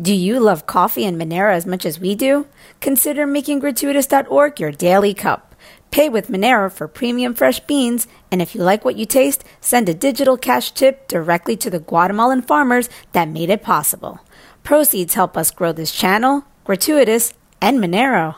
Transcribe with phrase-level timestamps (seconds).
[0.00, 2.46] Do you love coffee and Monero as much as we do?
[2.80, 5.54] Consider making gratuitas.org your daily cup.
[5.90, 9.90] Pay with Monero for premium fresh beans, and if you like what you taste, send
[9.90, 14.20] a digital cash tip directly to the Guatemalan farmers that made it possible.
[14.62, 18.36] Proceeds help us grow this channel, Gratuitas, and Monero.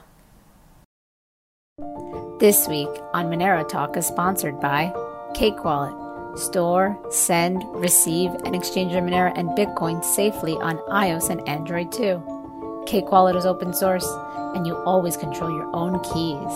[2.41, 4.93] This week on Monero Talk is sponsored by
[5.35, 6.02] Cake Wallet.
[6.37, 12.23] Store, send, receive, and exchange your Monero and Bitcoin safely on iOS and Android too.
[12.87, 13.05] Cake
[13.37, 14.07] is open source,
[14.55, 16.53] and you always control your own keys.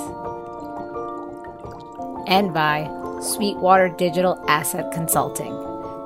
[2.26, 5.54] And by Sweetwater Digital Asset Consulting,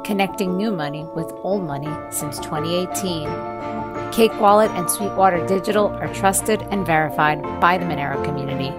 [0.04, 3.69] connecting new money with old money since 2018.
[4.12, 8.70] Cake Wallet and Sweetwater Digital are trusted and verified by the Monero community.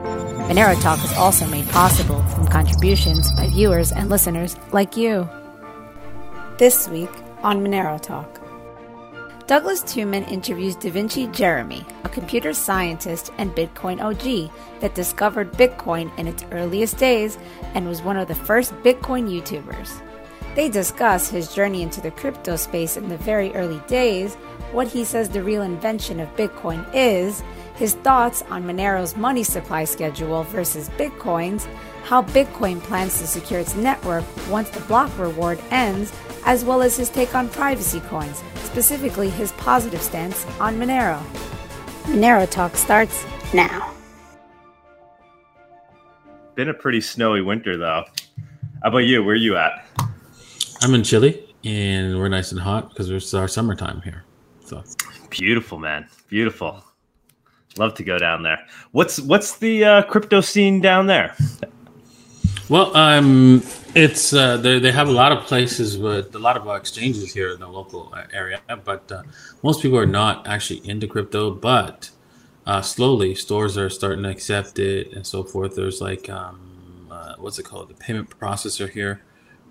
[0.52, 5.30] Monero Talk is also made possible from contributions by viewers and listeners like you.
[6.58, 7.10] This week
[7.44, 8.42] on Monero Talk.
[9.48, 16.28] Douglas Tuman interviews DaVinci Jeremy, a computer scientist and Bitcoin OG that discovered Bitcoin in
[16.28, 17.38] its earliest days
[17.74, 20.02] and was one of the first Bitcoin YouTubers.
[20.56, 24.36] They discuss his journey into the crypto space in the very early days,
[24.74, 27.42] what he says the real invention of Bitcoin is,
[27.76, 31.68] his thoughts on Monero's money supply schedule versus Bitcoin's,
[32.04, 36.12] how Bitcoin plans to secure its network once the block reward ends,
[36.46, 41.22] as well as his take on privacy coins, specifically his positive stance on Monero.
[42.04, 43.94] Monero Talk starts now.
[46.56, 48.04] Been a pretty snowy winter though.
[48.84, 49.24] How about you?
[49.24, 49.86] Where are you at?
[50.84, 54.24] I'm in Chile and we're nice and hot because it's our summertime here.
[54.66, 54.84] So
[55.30, 56.08] beautiful, man.
[56.28, 56.84] Beautiful.
[57.78, 58.60] Love to go down there.
[58.92, 61.36] What's what's the uh, crypto scene down there?
[62.68, 63.62] Well, um,
[63.96, 67.32] it's uh, they they have a lot of places with a lot of uh, exchanges
[67.32, 69.24] here in the local uh, area, but uh,
[69.62, 71.52] most people are not actually into crypto.
[71.52, 72.10] But
[72.66, 75.76] uh, slowly, stores are starting to accept it and so forth.
[75.76, 79.22] There's like um, uh, what's it called, the payment processor here,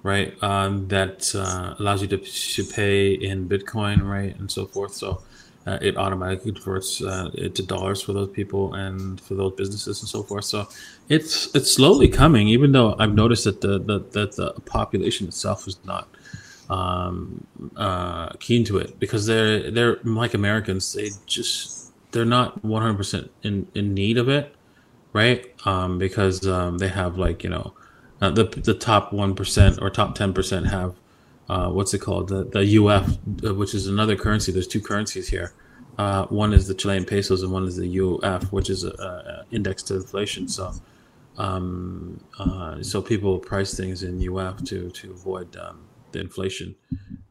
[0.02, 0.34] right?
[0.42, 4.94] Um, that uh, allows you to, to pay in Bitcoin, right, and so forth.
[4.94, 5.22] So
[5.66, 10.00] uh, it automatically converts uh, it to dollars for those people and for those businesses
[10.00, 10.44] and so forth.
[10.44, 10.68] So
[11.08, 15.68] it's it's slowly coming, even though I've noticed that the, the that the population itself
[15.68, 16.08] is not
[16.70, 17.46] um,
[17.76, 20.92] uh, keen to it because they're they're like Americans.
[20.94, 24.54] They just they're not one hundred percent in in need of it,
[25.12, 25.52] right?
[25.66, 27.74] Um, because um, they have like you know
[28.20, 30.94] uh, the the top one percent or top ten percent have
[31.48, 34.52] uh, what's it called the the UF, uh, which is another currency.
[34.52, 35.52] There's two currencies here.
[35.98, 39.46] Uh, one is the Chilean pesos and one is the UF, which is a, a
[39.50, 40.48] index to inflation.
[40.48, 40.72] So,
[41.36, 45.82] um, uh, so people price things in UF to to avoid um,
[46.12, 46.74] the inflation,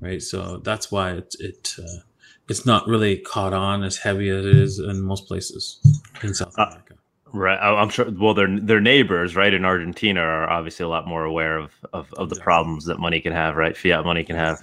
[0.02, 0.22] right?
[0.22, 2.02] So that's why it it uh,
[2.50, 5.80] it's not really caught on as heavy as it is in most places
[6.24, 6.89] in South America.
[7.32, 7.58] Right.
[7.58, 8.10] I'm sure.
[8.10, 12.12] Well, their their neighbors, right, in Argentina, are obviously a lot more aware of of,
[12.14, 13.78] of the problems that money can have, right?
[13.78, 14.60] Fiat money can have.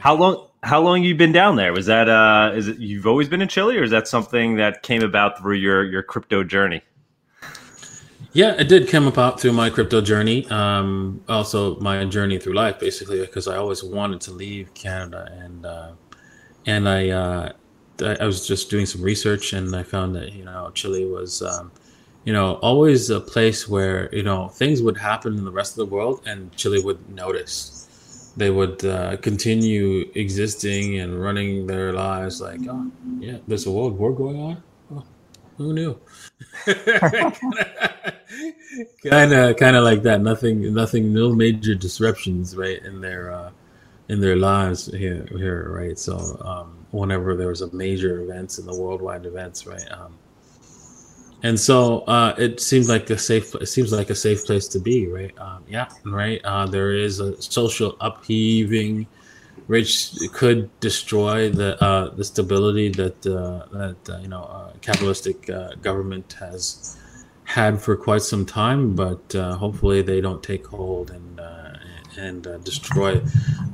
[0.00, 0.48] How long?
[0.62, 1.72] How long you been down there?
[1.72, 2.52] Was that uh?
[2.54, 5.56] Is it you've always been in Chile, or is that something that came about through
[5.56, 6.82] your your crypto journey?
[8.32, 10.46] Yeah, it did come about through my crypto journey.
[10.50, 15.66] Um, also my journey through life, basically, because I always wanted to leave Canada, and
[15.66, 15.92] uh,
[16.64, 17.52] and I uh,
[18.02, 21.70] I was just doing some research and I found that you know Chile was um,
[22.24, 25.88] you know always a place where you know things would happen in the rest of
[25.88, 28.32] the world and Chile would notice.
[28.36, 33.98] They would uh, continue existing and running their lives like, oh yeah, there's a world
[33.98, 34.62] war going on.
[34.94, 35.04] Oh,
[35.58, 35.98] who knew?
[39.04, 40.20] kind of, kind of like that.
[40.22, 43.50] Nothing, nothing, no major disruptions, right, in their uh,
[44.08, 45.98] in their lives here, here, right.
[45.98, 46.40] So.
[46.44, 49.90] Um, whenever there was a major events in the worldwide events, right?
[49.92, 50.18] Um,
[51.42, 53.54] and so uh, it seems like a safe.
[53.54, 55.36] It seems like a safe place to be, right?
[55.38, 56.40] Um, yeah, right.
[56.44, 59.06] Uh, there is a social upheaving,
[59.66, 65.48] which could destroy the uh, the stability that uh, that uh, you know uh, capitalistic
[65.80, 66.98] government has
[67.44, 68.94] had for quite some time.
[68.94, 71.40] But hopefully, they don't take hold and
[72.20, 73.20] and uh, destroy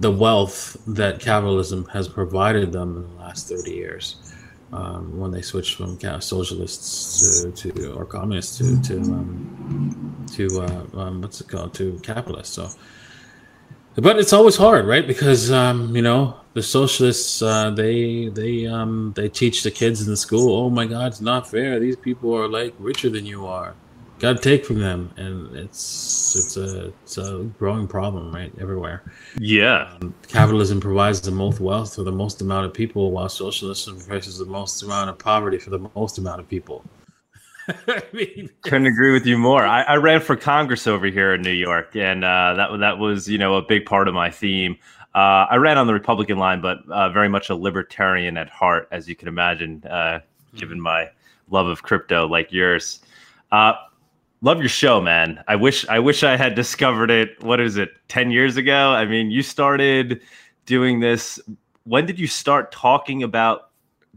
[0.01, 4.35] the wealth that capitalism has provided them in the last 30 years
[4.73, 11.01] um, when they switched from socialists to, to or communists to to um, to uh,
[11.01, 11.75] um, what's it called?
[11.75, 12.69] To capitalists so.
[13.99, 15.07] But it's always hard right?
[15.07, 20.09] Because um, you know the socialists uh, they they um, they teach the kids in
[20.11, 21.79] the school oh my god it's not fair.
[21.79, 23.75] These people are like richer than you are
[24.19, 29.03] got to take from them, and it's it's a it's a growing problem, right, everywhere.
[29.39, 33.99] Yeah, um, capitalism provides the most wealth for the most amount of people, while socialism
[33.99, 36.85] provides the most amount of poverty for the most amount of people.
[37.69, 39.65] I mean, couldn't agree with you more.
[39.65, 43.29] I, I, ran for Congress over here in New York, and uh, that that was
[43.29, 44.77] you know a big part of my theme.
[45.15, 48.87] Uh, I ran on the Republican line, but uh, very much a libertarian at heart,
[48.91, 50.21] as you can imagine, uh,
[50.55, 51.09] given my
[51.51, 53.01] love of crypto like yours.
[54.47, 55.43] Love your show, man.
[55.49, 57.43] I wish I wish I had discovered it.
[57.43, 57.91] What is it?
[58.07, 58.91] Ten years ago?
[58.91, 60.21] I mean, you started
[60.67, 61.41] doing this.
[61.83, 63.71] When did you start talking about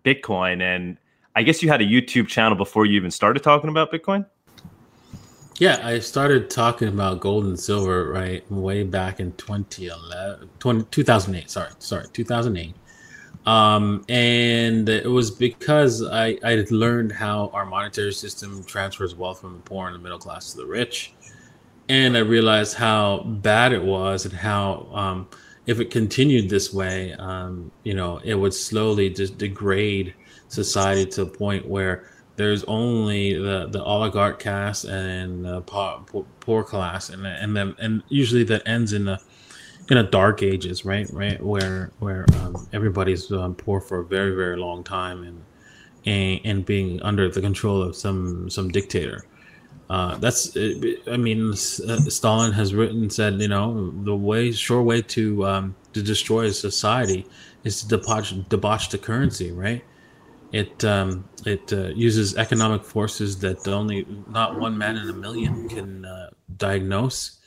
[0.04, 0.62] Bitcoin?
[0.62, 0.98] And
[1.36, 4.24] I guess you had a YouTube channel before you even started talking about Bitcoin.
[5.58, 11.50] Yeah, I started talking about gold and silver right way back in 2011, 20, 2008.
[11.50, 12.76] Sorry, sorry, 2008.
[13.50, 19.54] Um, and it was because I, I learned how our monetary system transfers wealth from
[19.54, 21.14] the poor and the middle class to the rich.
[21.88, 25.28] And I realized how bad it was and how, um,
[25.66, 30.14] if it continued this way, um, you know, it would slowly just degrade
[30.50, 36.06] society to a point where there's only the, the oligarch caste and the poor,
[36.40, 39.20] poor class, and and then and usually that ends in a
[39.90, 41.08] in a dark ages, right?
[41.12, 45.44] Right, where where um, everybody's um, poor for a very very long time and,
[46.06, 49.26] and and being under the control of some some dictator.
[49.90, 55.02] Uh, that's I mean, uh, Stalin has written said you know the way sure way
[55.02, 57.26] to um, to destroy a society
[57.64, 59.84] is to debauch debauch the currency, right?
[60.52, 65.68] It um, it uh, uses economic forces that only not one man in a million
[65.68, 67.39] can uh, diagnose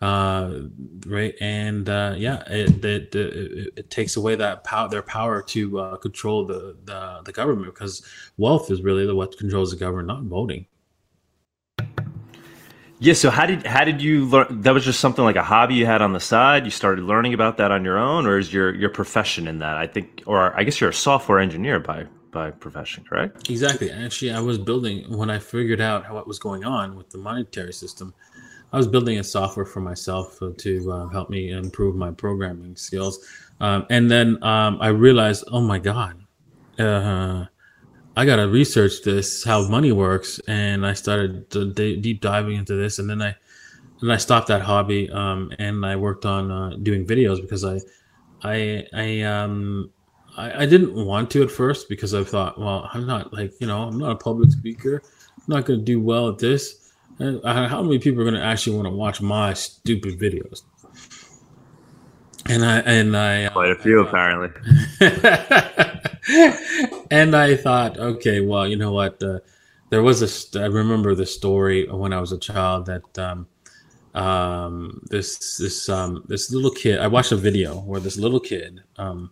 [0.00, 0.60] uh,
[1.06, 5.78] right and uh, yeah it, it, it, it, takes away that power their power to
[5.78, 8.02] uh, control the, the, the government because
[8.38, 10.66] wealth is really the what controls the government not voting.
[12.98, 15.74] Yeah so how did how did you learn that was just something like a hobby
[15.74, 18.52] you had on the side you started learning about that on your own or is
[18.52, 19.76] your your profession in that?
[19.76, 23.50] I think or i guess you're a software engineer by by profession correct?
[23.50, 27.10] Exactly actually i was building when i figured out how what was going on with
[27.10, 28.14] the monetary system
[28.72, 33.26] I was building a software for myself to uh, help me improve my programming skills.
[33.60, 36.24] Um, and then um, I realized, oh my God,
[36.78, 37.46] uh,
[38.16, 40.40] I got to research this, how money works.
[40.46, 42.98] And I started deep diving into this.
[42.98, 43.34] And then I,
[44.00, 47.80] and I stopped that hobby um, and I worked on uh, doing videos because I,
[48.42, 49.90] I, I, um,
[50.36, 53.66] I, I didn't want to at first because I thought, well, I'm not like, you
[53.66, 55.02] know, I'm not a public speaker.
[55.36, 56.79] I'm not going to do well at this.
[57.20, 60.62] Uh, how many people are going to actually want to watch my stupid videos?
[62.48, 64.48] And I and I uh, quite a few apparently.
[67.10, 69.22] and I thought, okay, well, you know what?
[69.22, 69.40] Uh,
[69.90, 70.60] there was a.
[70.60, 73.46] I remember the story when I was a child that um,
[74.14, 77.00] um, this this um, this little kid.
[77.00, 79.30] I watched a video where this little kid um,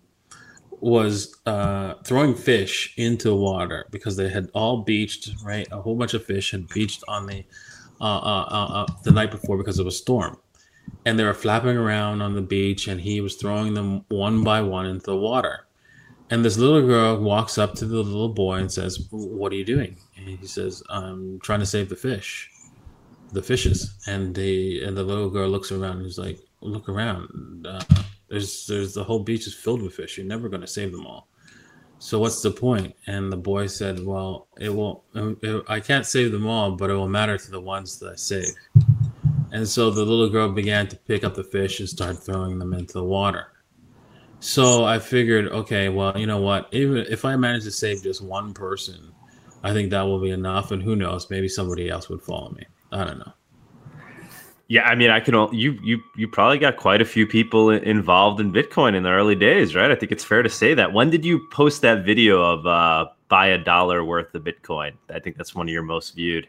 [0.81, 5.31] was uh, throwing fish into water because they had all beached.
[5.43, 7.45] Right, a whole bunch of fish had beached on the
[8.01, 10.39] uh, uh, uh, uh, the night before because of a storm.
[11.05, 14.63] And they were flapping around on the beach, and he was throwing them one by
[14.63, 15.67] one into the water.
[16.31, 19.65] And this little girl walks up to the little boy and says, "What are you
[19.65, 22.51] doing?" And he says, "I'm trying to save the fish,
[23.33, 27.67] the fishes." And the and the little girl looks around and he's like, "Look around.
[27.67, 27.81] Uh,
[28.29, 30.19] there's there's the whole beach is filled with fish.
[30.19, 31.29] You're never going to save them all."
[31.99, 32.95] So what's the point?
[33.07, 35.05] And the boy said, "Well, it will.
[35.15, 38.17] It, I can't save them all, but it will matter to the ones that I
[38.17, 38.55] save."
[39.51, 42.75] And so the little girl began to pick up the fish and start throwing them
[42.75, 43.49] into the water.
[44.41, 46.69] So I figured, okay, well, you know what?
[46.73, 49.13] Even if I manage to save just one person,
[49.65, 50.71] I think that will be enough.
[50.71, 51.29] And who knows?
[51.31, 52.65] Maybe somebody else would follow me.
[52.93, 53.33] I don't know.
[54.71, 55.35] Yeah, I mean, I can.
[55.55, 59.35] You you you probably got quite a few people involved in Bitcoin in the early
[59.35, 59.91] days, right?
[59.91, 60.93] I think it's fair to say that.
[60.93, 64.93] When did you post that video of uh, buy a dollar worth of Bitcoin?
[65.09, 66.47] I think that's one of your most viewed.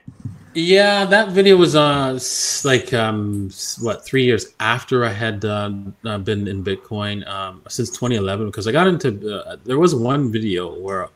[0.54, 2.20] Yeah, that video was uh
[2.66, 5.72] like um what three years after I had uh,
[6.04, 10.30] uh been in Bitcoin um since 2011 because I got into uh, there was one
[10.30, 11.08] video where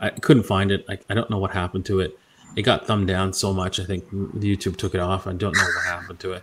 [0.00, 0.84] I couldn't find it.
[0.88, 2.16] I, I don't know what happened to it
[2.56, 3.80] it got thumbed down so much.
[3.80, 5.26] I think YouTube took it off.
[5.26, 6.42] I don't know what happened to it.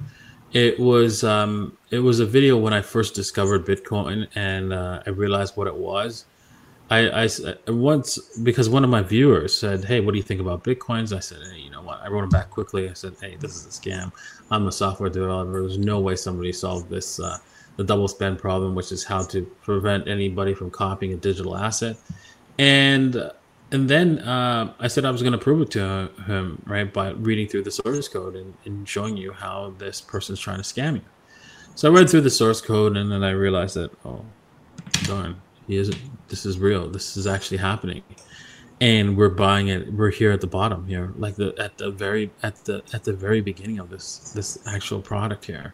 [0.52, 5.12] It was um, it was a video when I first discovered Bitcoin, and uh, I
[5.12, 6.26] realized what it was.
[6.92, 7.30] I, I
[7.68, 11.20] once because one of my viewers said, "Hey, what do you think about bitcoins?" I
[11.20, 12.90] said, "Hey, you know what?" I wrote him back quickly.
[12.90, 14.12] I said, "Hey, this is a scam.
[14.50, 15.62] I'm a software developer.
[15.62, 17.38] There's no way somebody solved this uh,
[17.78, 21.96] the double spend problem, which is how to prevent anybody from copying a digital asset."
[22.58, 23.32] And
[23.72, 27.12] and then uh, I said I was going to prove it to him, right, by
[27.12, 30.96] reading through the source code and, and showing you how this person's trying to scam
[30.96, 31.02] you.
[31.76, 34.26] So I read through the source code, and then I realized that, oh,
[35.04, 35.98] darn, he isn't.
[36.28, 36.90] This is real.
[36.90, 38.04] This is actually happening,
[38.82, 39.94] and we're buying it.
[39.94, 43.14] We're here at the bottom here, like the at the very at the at the
[43.14, 45.74] very beginning of this this actual product here.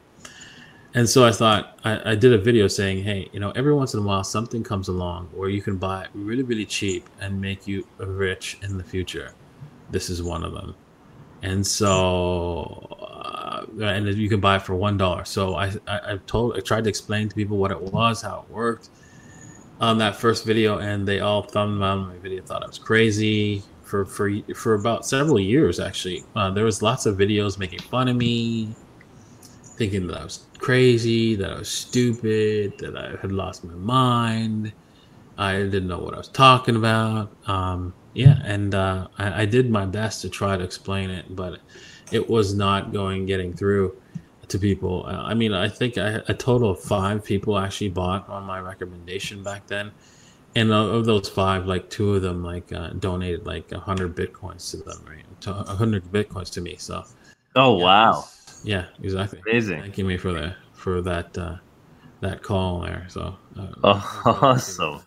[0.95, 3.93] And so I thought I, I, did a video saying, hey, you know, every once
[3.93, 7.67] in a while something comes along where you can buy really, really cheap and make
[7.67, 9.33] you rich in the future.
[9.91, 10.73] This is one of them.
[11.41, 15.25] And so, uh, and you can buy it for one dollar.
[15.25, 18.45] So I, I, I told, I tried to explain to people what it was, how
[18.47, 18.87] it worked
[19.81, 23.61] on that first video, and they all thumbed down my video, thought I was crazy
[23.83, 25.81] for for for about several years.
[25.81, 28.73] Actually, uh, there was lots of videos making fun of me,
[29.75, 34.73] thinking that I was crazy, that I was stupid, that I had lost my mind.
[35.37, 37.35] I didn't know what I was talking about.
[37.47, 41.59] Um, yeah, and uh, I, I, did my best to try to explain it, but
[42.11, 43.97] it was not going getting through
[44.47, 45.05] to people.
[45.05, 48.59] Uh, I mean, I think I, a total of five people actually bought on my
[48.59, 49.91] recommendation back then,
[50.55, 54.71] and of those five, like two of them like uh, donated like a hundred bitcoins
[54.71, 55.25] to them, right?
[55.47, 56.75] A hundred bitcoins to me.
[56.77, 57.03] So.
[57.57, 58.25] Oh yeah, wow!
[58.65, 59.39] Yeah, exactly.
[59.47, 59.81] Amazing.
[59.81, 61.57] Thank you me for that for that uh,
[62.21, 63.05] that call there.
[63.09, 65.01] So uh, awesome.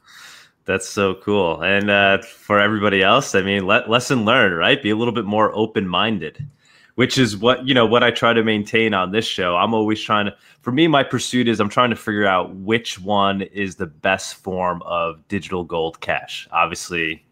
[0.64, 1.62] That's so cool.
[1.62, 4.82] And uh, for everybody else, I mean, let, lesson learned, right?
[4.82, 6.46] Be a little bit more open minded,
[6.94, 9.56] which is what you know what I try to maintain on this show.
[9.56, 10.36] I'm always trying to.
[10.60, 14.36] For me, my pursuit is I'm trying to figure out which one is the best
[14.36, 16.46] form of digital gold cash.
[16.52, 17.24] Obviously,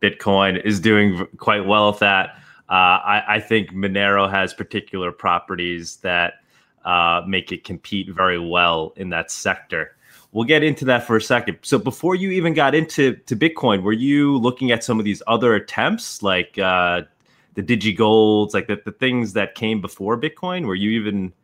[0.00, 2.41] Bitcoin is doing quite well with that.
[2.72, 6.36] Uh, I, I, think Monero has particular properties that
[6.86, 9.94] uh, make it compete very well in that sector.
[10.32, 11.58] We'll get into that for a second.
[11.60, 15.22] So before you even got into to Bitcoin, were you looking at some of these
[15.26, 17.02] other attempts like uh,
[17.52, 20.64] the DigiGolds, like the, the things that came before Bitcoin?
[20.64, 21.34] Were you even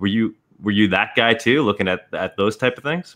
[0.00, 3.14] were you were you that guy too, looking at at those type of things?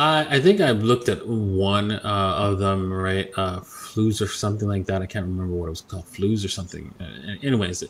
[0.00, 3.30] I think I've looked at one uh, of them, right?
[3.36, 5.02] Uh, Flus or something like that.
[5.02, 6.94] I can't remember what it was called, Flus or something.
[7.00, 7.82] Uh, anyways,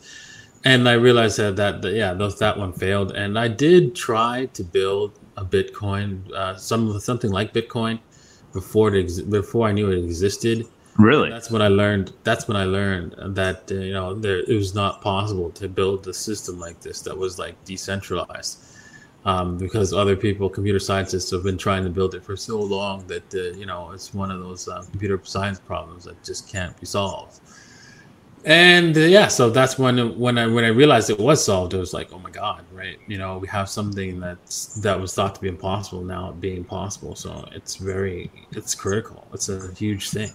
[0.64, 3.12] and I realized that that, that yeah, those, that one failed.
[3.12, 8.00] And I did try to build a Bitcoin, uh, some something like Bitcoin,
[8.54, 10.66] before it ex- before I knew it existed.
[10.98, 12.14] Really, and that's when I learned.
[12.24, 16.08] That's when I learned that uh, you know there it was not possible to build
[16.08, 18.64] a system like this that was like decentralized
[19.28, 23.06] um, because other people, computer scientists, have been trying to build it for so long
[23.08, 26.74] that uh, you know it's one of those uh, computer science problems that just can't
[26.80, 27.40] be solved.
[28.46, 31.78] And uh, yeah, so that's when when I when I realized it was solved, it
[31.78, 32.98] was like, oh my god, right?
[33.06, 37.14] You know, we have something that's that was thought to be impossible now being possible.
[37.14, 39.28] So it's very it's critical.
[39.34, 40.32] It's a huge thing.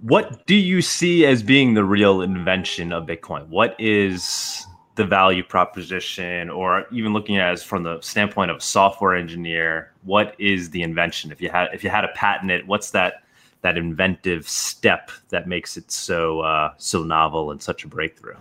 [0.00, 3.46] What do you see as being the real invention of Bitcoin?
[3.46, 8.60] What is the value proposition or even looking at it from the standpoint of a
[8.60, 11.30] software engineer what is the invention?
[11.30, 13.22] If you had if you had to patent it what's that
[13.62, 18.36] that inventive step that makes it so uh, so novel and such a breakthrough?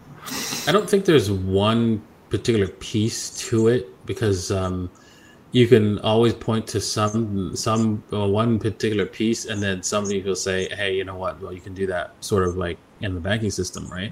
[0.68, 4.90] I don't think there's one particular piece to it because um,
[5.52, 10.36] you can always point to some some uh, one particular piece and then somebody will
[10.36, 11.40] say hey you know what?
[11.40, 14.12] Well you can do that sort of like in the banking system right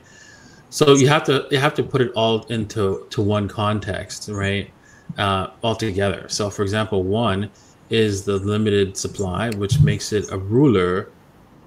[0.70, 4.72] so you have to you have to put it all into to one context right?
[5.18, 6.30] Uh, altogether.
[6.30, 7.50] So for example one
[7.90, 11.10] is the limited supply which makes it a ruler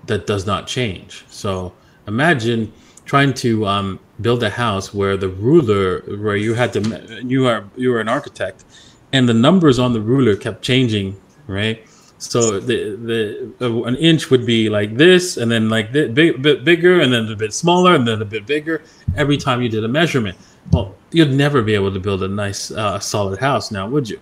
[0.06, 1.24] that does not change.
[1.28, 1.72] So
[2.06, 2.72] imagine
[3.04, 7.64] trying to um, build a house where the ruler where you had to you are
[7.76, 8.64] you are an architect
[9.12, 11.84] and the numbers on the ruler kept changing right
[12.22, 16.40] so the the uh, an inch would be like this, and then like a bit,
[16.40, 18.82] bit bigger, and then a bit smaller, and then a bit bigger.
[19.16, 20.36] Every time you did a measurement,
[20.70, 24.20] well, you'd never be able to build a nice uh, solid house now, would you?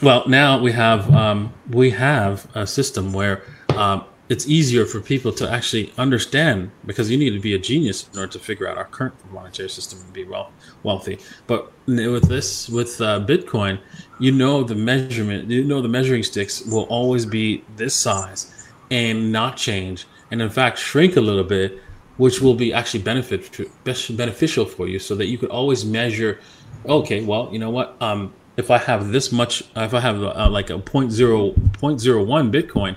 [0.00, 3.42] Well, now we have um, we have a system where
[3.76, 8.08] um, it's easier for people to actually understand because you need to be a genius
[8.12, 11.18] in order to figure out our current monetary system and be well wealthy.
[11.46, 13.80] But with this, with uh, Bitcoin,
[14.20, 19.32] you know the measurement, you know the measuring sticks will always be this size and
[19.32, 21.80] not change, and in fact shrink a little bit,
[22.18, 23.50] which will be actually benefit
[23.84, 26.38] beneficial for you, so that you could always measure.
[26.86, 27.96] Okay, well, you know what?
[28.00, 32.96] Um, if I have this much, if I have uh, like a 0.0, 0.01 Bitcoin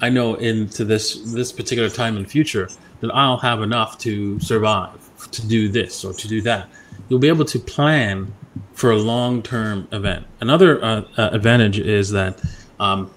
[0.00, 2.68] I know into this this particular time in the future
[3.00, 4.98] that I'll have enough to survive
[5.30, 6.68] to do this or to do that.
[7.08, 8.32] You'll be able to plan
[8.74, 10.26] for a long term event.
[10.40, 12.40] Another uh, uh, advantage is that
[12.78, 13.10] um,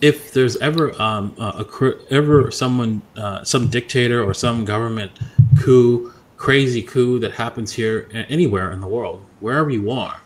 [0.00, 1.64] if there's ever um, a,
[2.10, 5.12] ever someone, uh, some dictator or some government
[5.58, 10.20] coup, crazy coup that happens here anywhere in the world, wherever you are,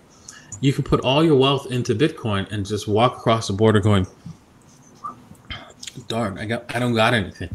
[0.60, 4.06] you can put all your wealth into Bitcoin and just walk across the border going,
[6.07, 7.50] darn, I got, I don't got anything.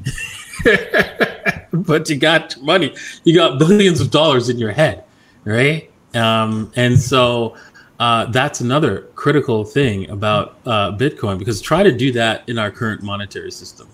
[1.74, 2.96] but you got money.
[3.24, 5.04] You got billions of dollars in your head,
[5.46, 5.92] right?
[6.14, 7.56] Um, and so
[8.00, 12.72] uh, that's another critical thing about uh, Bitcoin because try to do that in our
[12.72, 13.88] current monetary system.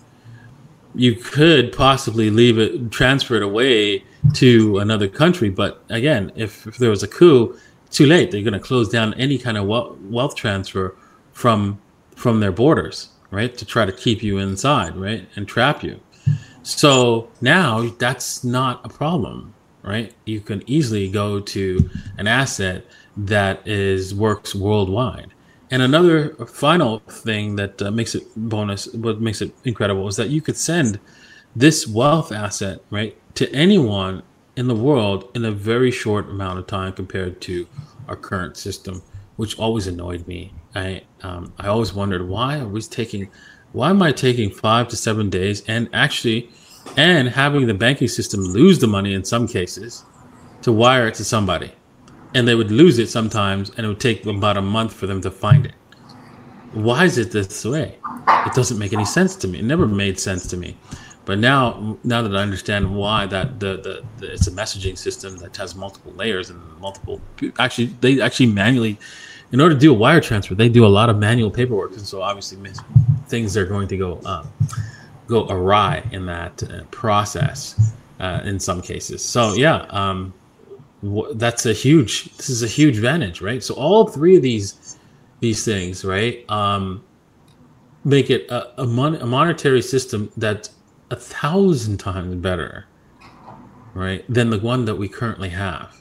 [0.95, 4.03] You could possibly leave it, transfer it away
[4.33, 7.57] to another country, but again, if, if there was a coup,
[7.89, 8.31] too late.
[8.31, 10.95] They're going to close down any kind of wealth transfer
[11.33, 11.79] from
[12.15, 13.57] from their borders, right?
[13.57, 15.99] To try to keep you inside, right, and trap you.
[16.63, 20.13] So now that's not a problem, right?
[20.25, 22.85] You can easily go to an asset
[23.17, 25.31] that is works worldwide.
[25.71, 30.29] And another final thing that uh, makes it bonus, what makes it incredible, is that
[30.29, 30.99] you could send
[31.55, 34.23] this wealth asset right to anyone
[34.55, 37.67] in the world in a very short amount of time compared to
[38.07, 39.01] our current system,
[39.35, 40.53] which always annoyed me.
[40.79, 43.29] I um, I always wondered why are we taking,
[43.73, 46.49] why am I taking five to seven days and actually,
[46.97, 50.05] and having the banking system lose the money in some cases,
[50.61, 51.71] to wire it to somebody?
[52.33, 55.21] And they would lose it sometimes and it would take about a month for them
[55.21, 55.73] to find it.
[56.73, 57.97] Why is it this way?
[58.27, 59.59] It doesn't make any sense to me.
[59.59, 60.77] It never made sense to me.
[61.25, 65.37] But now now that i understand why that the, the, the it's a messaging system
[65.37, 67.21] that has multiple layers and multiple
[67.59, 68.97] actually they actually manually
[69.51, 71.91] in order to do a wire transfer they do a lot of manual paperwork.
[71.93, 72.57] And so obviously
[73.27, 74.51] things are going to go um,
[75.27, 79.23] go awry in that uh, process uh, in some cases.
[79.23, 80.33] So yeah um,
[81.33, 83.63] that's a huge this is a huge advantage right?
[83.63, 84.97] So all three of these
[85.39, 87.03] these things right um
[88.03, 90.71] make it a, a, mon- a monetary system that's
[91.11, 92.85] a thousand times better
[93.93, 95.98] right than the one that we currently have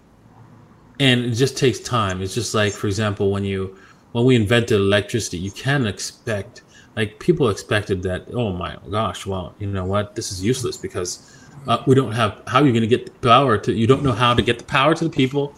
[1.00, 3.76] and it just takes time it's just like for example when you
[4.12, 6.62] when we invented electricity you can't expect
[6.96, 11.38] like people expected that oh my gosh well you know what this is useless because
[11.66, 13.72] uh, we don't have how are you're going to get the power to.
[13.72, 15.54] You don't know how to get the power to the people.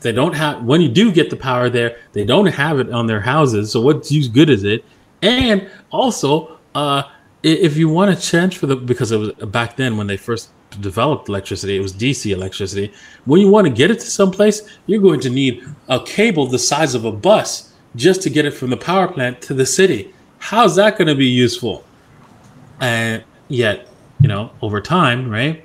[0.00, 1.98] They don't have when you do get the power there.
[2.12, 3.72] They don't have it on their houses.
[3.72, 4.84] So what's use good is it?
[5.20, 7.04] And also, uh,
[7.42, 10.50] if you want to change for the because it was back then when they first
[10.80, 12.92] developed electricity, it was DC electricity.
[13.24, 16.58] When you want to get it to someplace, you're going to need a cable the
[16.58, 20.14] size of a bus just to get it from the power plant to the city.
[20.38, 21.84] How's that going to be useful?
[22.80, 23.88] And yet
[24.22, 25.64] you know, over time, right?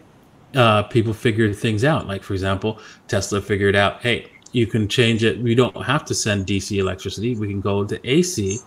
[0.56, 2.08] Uh, people figured things out.
[2.08, 5.40] Like, for example, Tesla figured out, hey, you can change it.
[5.40, 7.36] We don't have to send DC electricity.
[7.36, 8.58] We can go to AC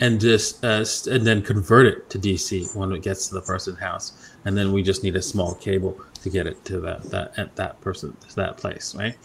[0.00, 3.78] and just uh, and then convert it to DC when it gets to the person's
[3.78, 4.27] house.
[4.44, 7.56] And then we just need a small cable to get it to that that at
[7.56, 9.16] that person to that place, right?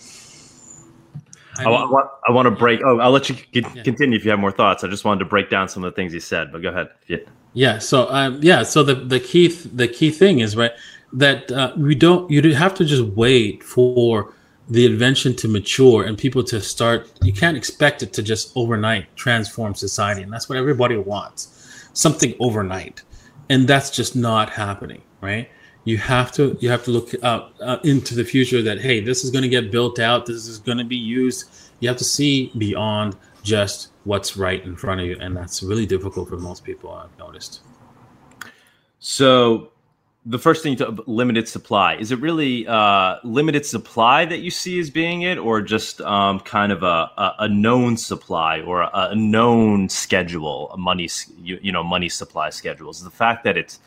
[1.58, 2.82] I, mean, I, want, I want to break.
[2.84, 4.84] Oh, I'll let you continue if you have more thoughts.
[4.84, 6.90] I just wanted to break down some of the things you said, but go ahead.
[7.08, 7.18] Yeah.
[7.54, 7.78] Yeah.
[7.78, 8.64] So um, yeah.
[8.64, 10.72] So the the key th- the key thing is right
[11.14, 14.34] that uh, we don't you have to just wait for
[14.70, 17.12] the invention to mature and people to start.
[17.22, 22.34] You can't expect it to just overnight transform society, and that's what everybody wants, something
[22.40, 23.04] overnight,
[23.54, 25.50] and that's just not happening, right?
[25.86, 29.24] You have to you have to look out uh, into the future that hey, this
[29.24, 30.26] is going to get built out.
[30.26, 31.46] This is going to be used.
[31.80, 35.86] You have to see beyond just what's right in front of you and that's really
[35.86, 37.62] difficult for most people i've noticed
[39.00, 39.73] so
[40.26, 41.96] the first thing to limited supply.
[41.96, 46.40] Is it really uh, limited supply that you see as being it or just um,
[46.40, 51.72] kind of a, a, known supply or a, a, known schedule a money you, you
[51.72, 53.04] know money supply schedules?
[53.04, 53.80] The fact that it's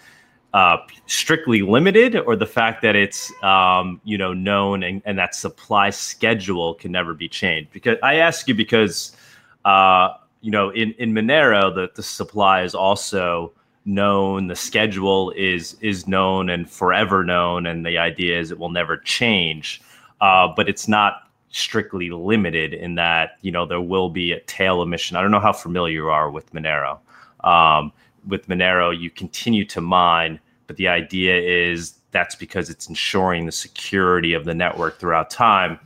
[0.52, 5.34] uh, strictly limited or the fact that it's um, you know known and, and that
[5.34, 7.72] supply schedule can never be changed?
[7.72, 9.16] Because i ask you because
[9.64, 10.14] uh,
[10.46, 13.52] you know, in in Monero, the the supply is also
[13.86, 14.48] known.
[14.48, 18.96] The schedule is is known and forever known, and the idea is it will never
[18.96, 19.80] change.
[20.20, 24.82] Uh, but it's not strictly limited in that you know there will be a tail
[24.82, 25.16] emission.
[25.16, 26.98] I don't know how familiar you are with Monero.
[27.44, 27.92] Um,
[28.26, 33.52] with Monero, you continue to mine, but the idea is that's because it's ensuring the
[33.52, 35.78] security of the network throughout time.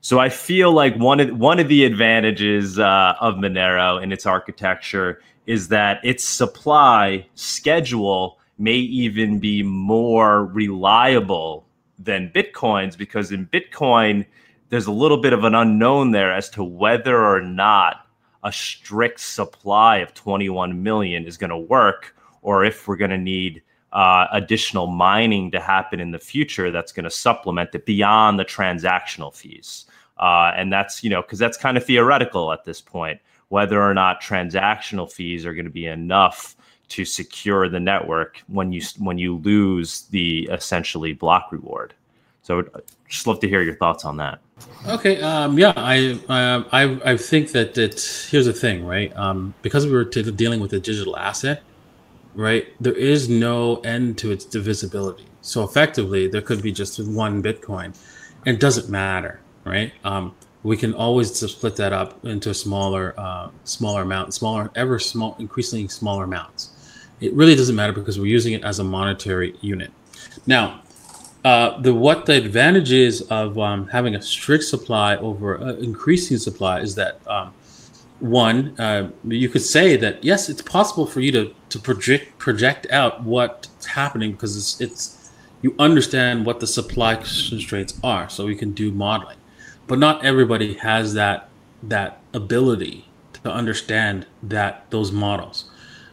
[0.00, 4.26] So I feel like one of one of the advantages uh, of Monero and its
[4.26, 11.66] architecture is that its supply schedule may even be more reliable
[11.98, 14.26] than Bitcoin's because in Bitcoin
[14.68, 18.06] there's a little bit of an unknown there as to whether or not
[18.44, 23.18] a strict supply of 21 million is going to work, or if we're going to
[23.18, 28.38] need uh, additional mining to happen in the future that's going to supplement it beyond
[28.38, 29.84] the transactional fees.
[30.16, 33.20] Uh, and that's, you know, because that's kind of theoretical at this point,
[33.52, 36.56] whether or not transactional fees are going to be enough
[36.88, 41.92] to secure the network when you when you lose the essentially block reward.
[42.40, 42.66] So I'd
[43.10, 44.40] just love to hear your thoughts on that.
[44.88, 45.20] Okay.
[45.20, 49.14] Um, yeah, I, uh, I I think that it's here's the thing, right?
[49.16, 51.62] Um, because we were t- dealing with a digital asset,
[52.34, 52.66] right?
[52.80, 55.26] There is no end to its divisibility.
[55.42, 57.94] So effectively, there could be just one Bitcoin.
[58.46, 59.92] And it doesn't matter, right?
[60.04, 65.36] Um, we can always split that up into smaller, uh, smaller amount, smaller, ever small,
[65.38, 66.70] increasingly smaller amounts.
[67.20, 69.90] It really doesn't matter because we're using it as a monetary unit.
[70.46, 70.82] Now,
[71.44, 76.80] uh, the what the advantages of um, having a strict supply over uh, increasing supply
[76.80, 77.52] is that um,
[78.20, 82.86] one, uh, you could say that yes, it's possible for you to to project project
[82.90, 85.30] out what's happening because it's it's
[85.62, 89.38] you understand what the supply constraints are, so you can do modeling.
[89.92, 91.50] But not everybody has that
[91.82, 93.04] that ability
[93.42, 95.66] to understand that those models.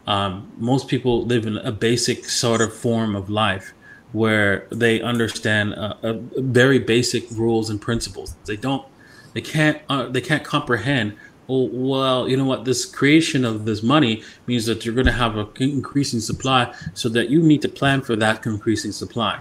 [0.06, 3.72] Um, most people live in a basic sort of form of life
[4.12, 8.36] where they understand uh, uh, very basic rules and principles.
[8.44, 8.86] They don't,
[9.32, 11.16] they can't, uh, they can't comprehend
[11.48, 15.14] oh, well, you know what, this creation of this money means that you're going to
[15.14, 19.40] have an increasing supply so that you need to plan for that increasing supply.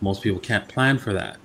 [0.00, 1.38] Most people can't plan for that.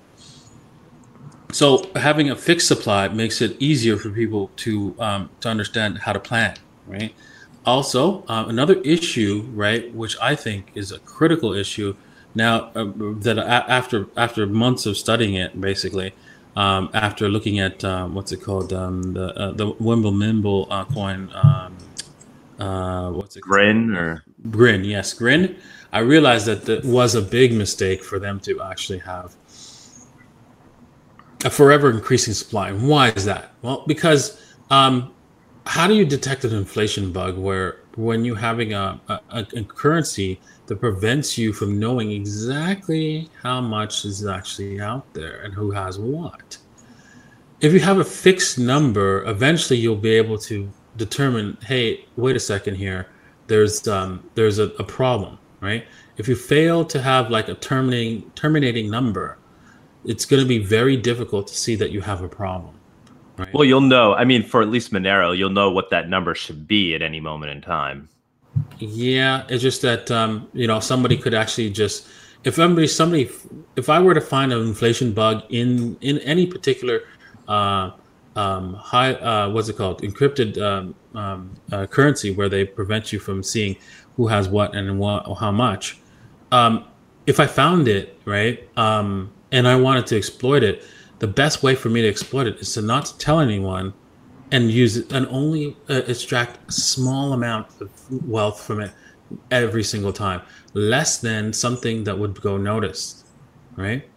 [1.52, 6.12] So having a fixed supply makes it easier for people to um, to understand how
[6.12, 6.56] to plan,
[6.86, 7.14] right?
[7.64, 11.96] Also, um, another issue, right, which I think is a critical issue
[12.34, 16.12] now uh, that after after months of studying it, basically,
[16.54, 21.30] um, after looking at um, what's it called um, the uh, the Wimble uh, coin.
[21.34, 21.76] Um,
[22.58, 23.40] uh, what's it?
[23.40, 23.98] Grin called?
[23.98, 24.84] or Grin?
[24.84, 25.56] Yes, Grin.
[25.92, 29.34] I realized that it was a big mistake for them to actually have
[31.44, 32.72] a forever increasing supply.
[32.72, 33.52] Why is that?
[33.62, 35.14] Well, because um,
[35.66, 39.20] how do you detect an inflation bug where when you're having a, a,
[39.54, 45.54] a currency that prevents you from knowing exactly how much is actually out there and
[45.54, 46.58] who has what.
[47.60, 52.40] If you have a fixed number, eventually you'll be able to determine, hey, wait a
[52.40, 53.08] second here,
[53.46, 55.86] there's um, there's a, a problem, right?
[56.16, 59.38] If you fail to have like a terminating terminating number,
[60.06, 62.74] it's going to be very difficult to see that you have a problem.
[63.36, 63.52] Right?
[63.52, 64.14] Well, you'll know.
[64.14, 67.20] I mean, for at least Monero, you'll know what that number should be at any
[67.20, 68.08] moment in time.
[68.78, 72.06] Yeah, it's just that um, you know somebody could actually just
[72.44, 73.30] if somebody somebody
[73.76, 77.02] if I were to find an inflation bug in in any particular
[77.48, 77.90] uh,
[78.34, 83.18] um, high uh, what's it called encrypted um, um, uh, currency where they prevent you
[83.18, 83.76] from seeing
[84.16, 85.98] who has what and what or how much.
[86.52, 86.84] Um,
[87.26, 90.84] if I found it right um, and I wanted to exploit it,
[91.18, 93.94] the best way for me to exploit it is to not tell anyone
[94.52, 97.90] and use it and only uh, extract a small amount of
[98.28, 98.92] wealth from it
[99.50, 100.40] every single time,
[100.74, 103.26] less than something that would go noticed,
[103.76, 104.08] right?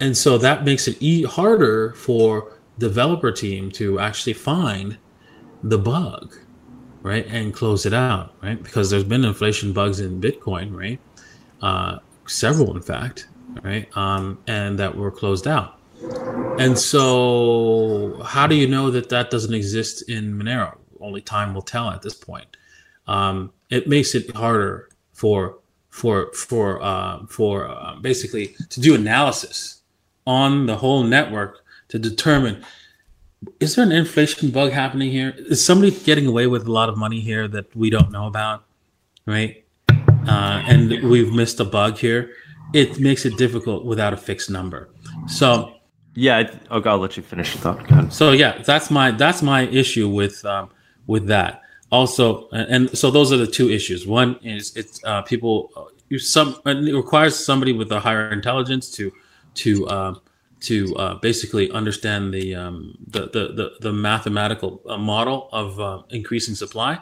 [0.00, 4.96] And so that makes it e- harder for developer team to actually find
[5.62, 6.36] the bug,
[7.02, 8.62] right, and close it out, right?
[8.62, 11.00] Because there's been inflation bugs in Bitcoin, right?
[11.60, 13.27] Uh, several, in fact,
[13.62, 15.78] right, um, and that were closed out.
[16.58, 20.76] And so, how do you know that that doesn't exist in Monero?
[21.00, 22.56] Only time will tell at this point.
[23.06, 25.58] Um, it makes it harder for
[25.90, 29.82] for for uh, for uh, basically to do analysis
[30.26, 32.64] on the whole network to determine
[33.60, 35.34] is there an inflation bug happening here?
[35.36, 38.64] Is somebody getting away with a lot of money here that we don't know about,
[39.26, 39.64] right?
[39.88, 42.30] Uh, and we've missed a bug here.
[42.72, 44.90] It makes it difficult without a fixed number.
[45.26, 45.74] So
[46.14, 48.12] yeah, I'll, I'll let you finish your thought.
[48.12, 50.70] So yeah, that's my that's my issue with um,
[51.06, 51.62] with that.
[51.90, 54.06] Also, and so those are the two issues.
[54.06, 58.90] One is it's uh, people uh, you some it requires somebody with a higher intelligence
[58.92, 59.12] to
[59.54, 60.14] to uh,
[60.60, 66.02] to uh, basically understand the, um, the, the the the mathematical uh, model of uh,
[66.10, 66.98] increasing supply,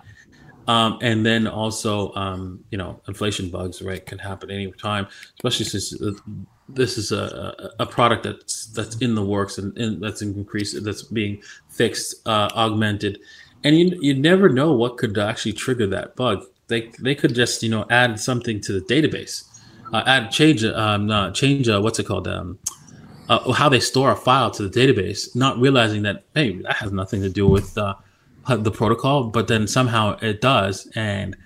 [0.69, 5.07] um, and then also um, you know inflation bugs right can happen any time,
[5.39, 5.95] especially since
[6.69, 11.03] this is a, a product that's that's in the works and, and that's increased that's
[11.03, 13.21] being fixed uh, augmented.
[13.65, 16.45] And you you never know what could actually trigger that bug.
[16.69, 19.45] They they could just you know add something to the database
[19.93, 22.59] uh, add change um uh, change uh, what's it called um
[23.29, 26.93] uh, how they store a file to the database not realizing that hey that has
[26.93, 27.95] nothing to do with uh,
[28.49, 31.37] the protocol, but then somehow it does, and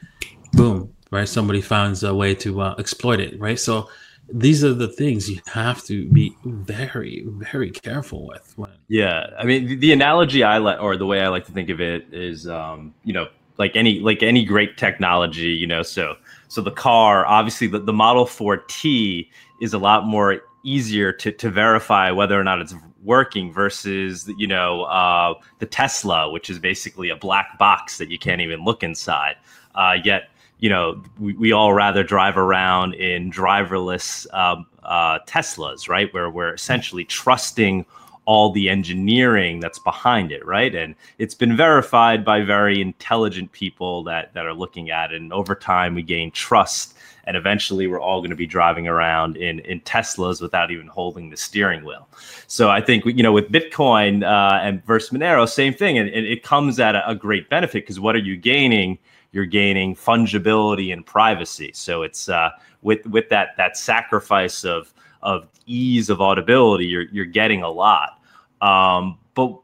[0.53, 1.29] boom, right?
[1.29, 3.59] Somebody finds a way to uh, exploit it, right?
[3.59, 3.89] So
[4.33, 8.53] these are the things you have to be very, very careful with.
[8.57, 8.71] When...
[8.89, 11.69] Yeah, I mean, the, the analogy I like, or the way I like to think
[11.69, 16.17] of it is, um, you know, like any like any great technology, you know, so
[16.49, 19.29] so the car, obviously, the, the Model 4T
[19.61, 24.47] is a lot more easier to to verify whether or not it's working versus you
[24.47, 28.83] know uh, the Tesla, which is basically a black box that you can't even look
[28.83, 29.37] inside.
[29.75, 35.89] Uh, yet you know, we, we all rather drive around in driverless um, uh, Teslas,
[35.89, 36.13] right?
[36.13, 37.87] Where we're essentially trusting
[38.27, 40.75] all the engineering that's behind it, right?
[40.75, 45.21] And it's been verified by very intelligent people that that are looking at it.
[45.21, 49.37] And over time, we gain trust, and eventually, we're all going to be driving around
[49.37, 52.09] in in Teslas without even holding the steering wheel.
[52.47, 56.43] So I think you know, with Bitcoin uh, and versus Monero, same thing, and, it
[56.43, 58.99] comes at a, a great benefit because what are you gaining?
[59.33, 61.71] you're gaining fungibility and privacy.
[61.75, 62.51] So it's uh,
[62.83, 68.21] with with that that sacrifice of of ease of audibility, you're you're getting a lot.
[68.61, 69.59] Um, but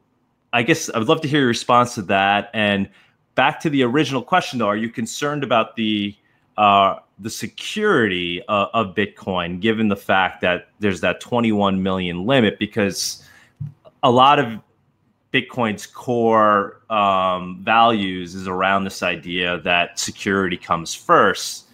[0.52, 2.50] I guess I would love to hear your response to that.
[2.54, 2.88] And
[3.34, 6.14] back to the original question, though, are you concerned about the
[6.56, 12.58] uh, the security uh, of Bitcoin, given the fact that there's that 21 million limit?
[12.58, 13.22] Because
[14.02, 14.60] a lot of
[15.32, 21.64] Bitcoin's core um, values is around this idea that security comes first.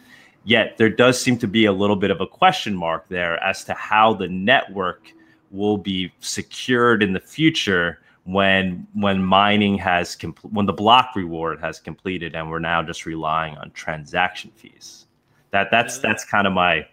[0.45, 3.65] Yet there does seem to be a little bit of a question mark there as
[3.65, 5.13] to how the network
[5.53, 11.61] will be secured in the future when when mining has compl- when the block reward
[11.61, 15.07] has completed and we're now just relying on transaction fees.
[15.51, 16.87] That that's that's kind of my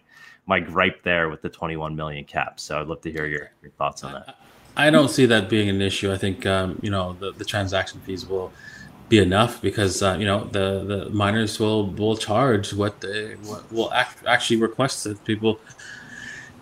[0.46, 2.58] my gripe there with the 21 million cap.
[2.58, 4.36] So I'd love to hear your, your thoughts on that.
[4.76, 6.12] I don't see that being an issue.
[6.12, 8.52] I think um, you know the, the transaction fees will
[9.08, 13.70] be enough because uh, you know the, the miners will will charge what they what
[13.72, 15.60] will act, actually request that people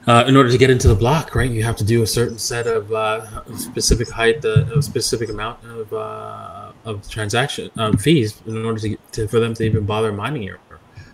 [0.08, 1.34] uh, in order to get into the block.
[1.34, 5.28] Right, you have to do a certain set of uh, specific height, uh, a specific
[5.28, 9.84] amount of uh, of transaction um, fees in order to, to, for them to even
[9.84, 10.58] bother mining your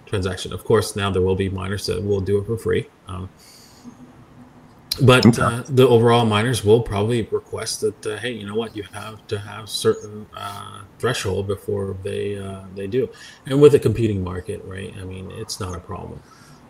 [0.07, 0.53] transaction.
[0.53, 2.87] Of course, now there will be miners that will do it for free.
[3.09, 3.29] Um,
[5.03, 5.43] but okay.
[5.43, 9.27] uh, the overall miners will probably request that uh, hey you know what you have
[9.27, 13.09] to have certain uh, threshold before they uh, they do
[13.47, 16.23] and with a competing market right i mean it's not a problem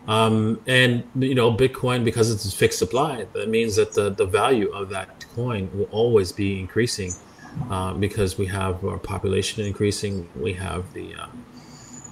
[0.07, 4.25] um, and you know bitcoin because it's a fixed supply that means that the, the
[4.25, 7.11] value of that coin will always be increasing
[7.69, 11.27] uh, because we have our population increasing we have the uh,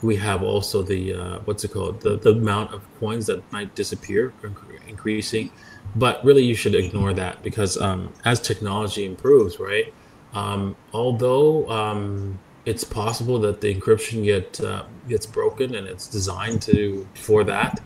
[0.02, 1.14] we have also the
[1.46, 4.34] what's it called the, the amount of coins that might disappear
[4.88, 5.52] increasing
[5.96, 9.94] but really, you should ignore that because um, as technology improves, right?
[10.34, 16.62] Um, although um, it's possible that the encryption get uh, gets broken and it's designed
[16.64, 17.82] to for that.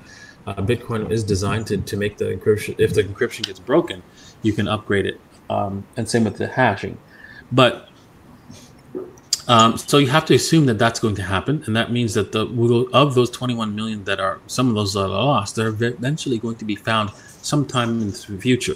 [0.46, 2.76] Uh, Bitcoin is designed to, to make the encryption.
[2.80, 4.02] If the encryption gets broken,
[4.44, 6.98] you can upgrade it, um, and same with the hashing.
[7.52, 7.90] But
[9.48, 12.32] um, so you have to assume that that's going to happen, and that means that
[12.32, 12.46] the
[12.94, 16.66] of those 21 million that are some of those are lost, they're eventually going to
[16.66, 17.12] be found
[17.42, 18.76] sometime in the future,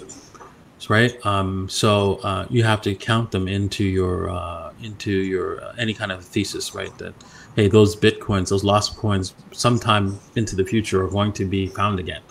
[0.88, 1.14] right?
[1.26, 5.94] Um, so uh, you have to count them into your uh, into your uh, any
[5.94, 6.96] kind of thesis, right?
[6.98, 7.14] That
[7.56, 11.98] hey, those bitcoins, those lost coins, sometime into the future are going to be found
[11.98, 12.22] again.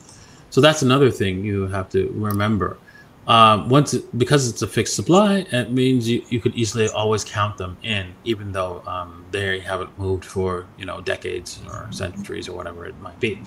[0.50, 2.78] So that's another thing you have to remember.
[3.32, 7.58] Um, once because it's a fixed supply, it means you, you could easily always count
[7.58, 12.58] them in, even though um, they haven't moved for you know decades or centuries or
[12.58, 13.42] whatever it might be,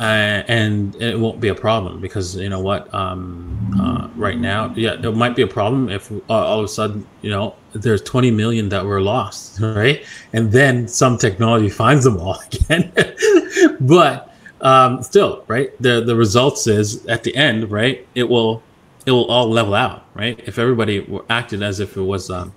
[0.00, 4.70] uh, and it won't be a problem because you know what, um, uh, right now,
[4.76, 8.02] yeah, there might be a problem if uh, all of a sudden you know there's
[8.02, 12.92] 20 million that were lost, right, and then some technology finds them all again,
[13.80, 18.62] but um, still, right, the the results is at the end, right, it will
[19.06, 20.38] it will all level out, right?
[20.46, 22.52] If everybody acted as if it was um,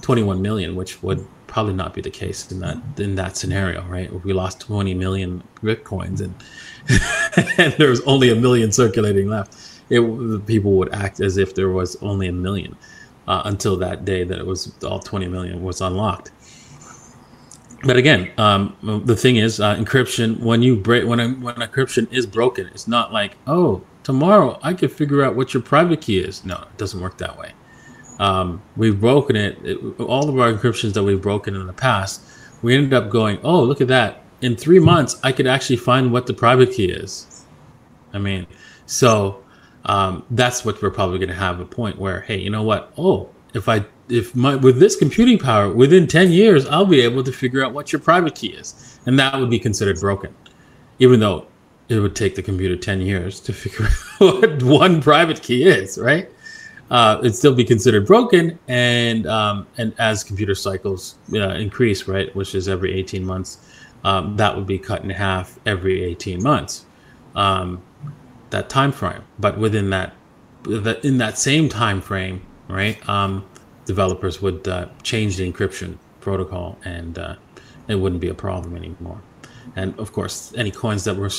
[0.00, 4.10] 21 million, which would probably not be the case in that in that scenario, right?
[4.10, 6.34] If we lost 20 million bitcoins and
[7.58, 9.54] and there was only a million circulating left,
[9.90, 10.00] it
[10.46, 12.76] people would act as if there was only a million
[13.28, 16.30] uh, until that day that it was all 20 million was unlocked.
[17.84, 22.10] But again, um, the thing is, uh, encryption when you break when a, when encryption
[22.12, 26.18] is broken, it's not like oh tomorrow I could figure out what your private key
[26.18, 26.44] is.
[26.44, 27.52] No, it doesn't work that way.
[28.18, 32.22] Um, we've broken it, it, All of our encryptions that we've broken in the past,
[32.62, 34.22] we ended up going, oh, look at that.
[34.42, 37.44] In three months, I could actually find what the private key is.
[38.12, 38.46] I mean,
[38.86, 39.42] so
[39.86, 42.92] um, that's what we're probably going to have a point where, hey, you know what?
[42.98, 47.22] Oh, if I if my with this computing power within 10 years i'll be able
[47.22, 50.34] to figure out what your private key is and that would be considered broken
[50.98, 51.46] even though
[51.88, 53.92] it would take the computer 10 years to figure out
[54.40, 56.30] what one private key is right
[56.90, 62.34] uh, it'd still be considered broken and um, and as computer cycles uh, increase right
[62.36, 63.58] which is every 18 months
[64.04, 66.86] um, that would be cut in half every 18 months
[67.34, 67.82] um,
[68.50, 70.14] that time frame but within that
[71.02, 73.44] in that same time frame right um,
[73.84, 77.34] developers would uh, change the encryption protocol and uh,
[77.88, 79.20] it wouldn't be a problem anymore.
[79.76, 81.30] And of course, any coins that were,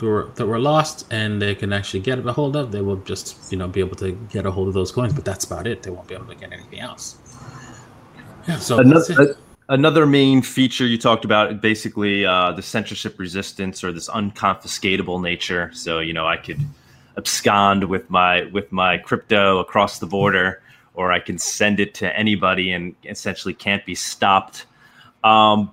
[0.00, 3.50] were that were lost and they can actually get a hold of, they will just
[3.50, 5.12] you know be able to get a hold of those coins.
[5.12, 5.82] But that's about it.
[5.82, 7.16] They won't be able to get anything else.
[8.48, 8.58] Yeah.
[8.58, 9.36] So another,
[9.68, 15.70] another main feature you talked about basically uh, the censorship resistance or this unconfiscatable nature.
[15.74, 16.60] So you know I could
[17.16, 20.62] abscond with my with my crypto across the border
[20.94, 24.66] or I can send it to anybody and essentially can't be stopped.
[25.24, 25.72] Um,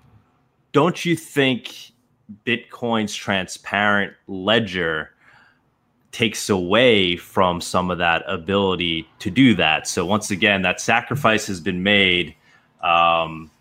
[0.71, 1.91] don't you think
[2.45, 5.11] Bitcoin's transparent ledger
[6.11, 9.87] takes away from some of that ability to do that?
[9.87, 12.35] So once again, that sacrifice has been made.
[12.81, 13.51] Um,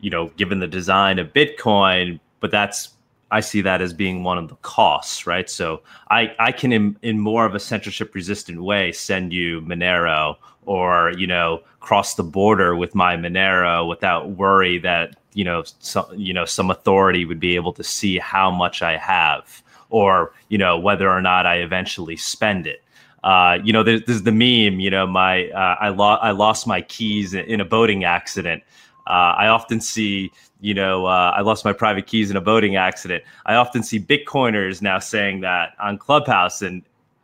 [0.00, 2.90] you know, given the design of Bitcoin, but that's
[3.30, 5.48] I see that as being one of the costs, right?
[5.48, 10.36] So I, I can, in, in more of a censorship resistant way, send you Monero
[10.70, 16.06] or, you know, cross the border with my Monero without worry that, you know, some,
[16.16, 20.58] you know, some authority would be able to see how much I have or, you
[20.58, 22.84] know, whether or not I eventually spend it.
[23.24, 26.68] Uh, you know, there's, there's, the meme, you know, my, uh, I, lo- I lost
[26.68, 28.62] my keys in a boating accident.
[29.08, 30.30] Uh, I often see
[30.60, 33.24] you know, uh, I lost my private keys in a boating accident.
[33.46, 36.82] I often see Bitcoiners now saying that on Clubhouse, and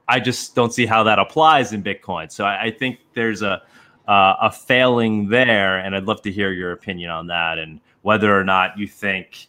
[0.08, 2.30] I just don't see how that applies in Bitcoin.
[2.30, 3.62] So I, I think there's a
[4.08, 8.38] uh, a failing there, and I'd love to hear your opinion on that and whether
[8.38, 9.48] or not you think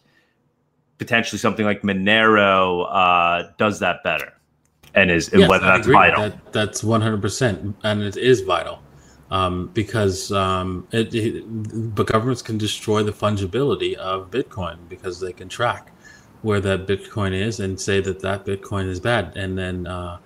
[0.98, 4.34] potentially something like Monero uh, does that better,
[4.94, 6.22] and is and yes, whether that's vital.
[6.22, 8.82] That, that's 100, percent and it is vital
[9.30, 15.32] um, because um, it, it, but governments can destroy the fungibility of Bitcoin because they
[15.32, 15.92] can track
[16.42, 20.18] where that Bitcoin is and say that that Bitcoin is bad, and then uh,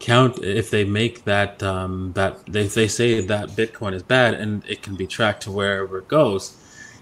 [0.00, 4.64] count if they make that um, that they they say that Bitcoin is bad and
[4.66, 6.56] it can be tracked to wherever it goes,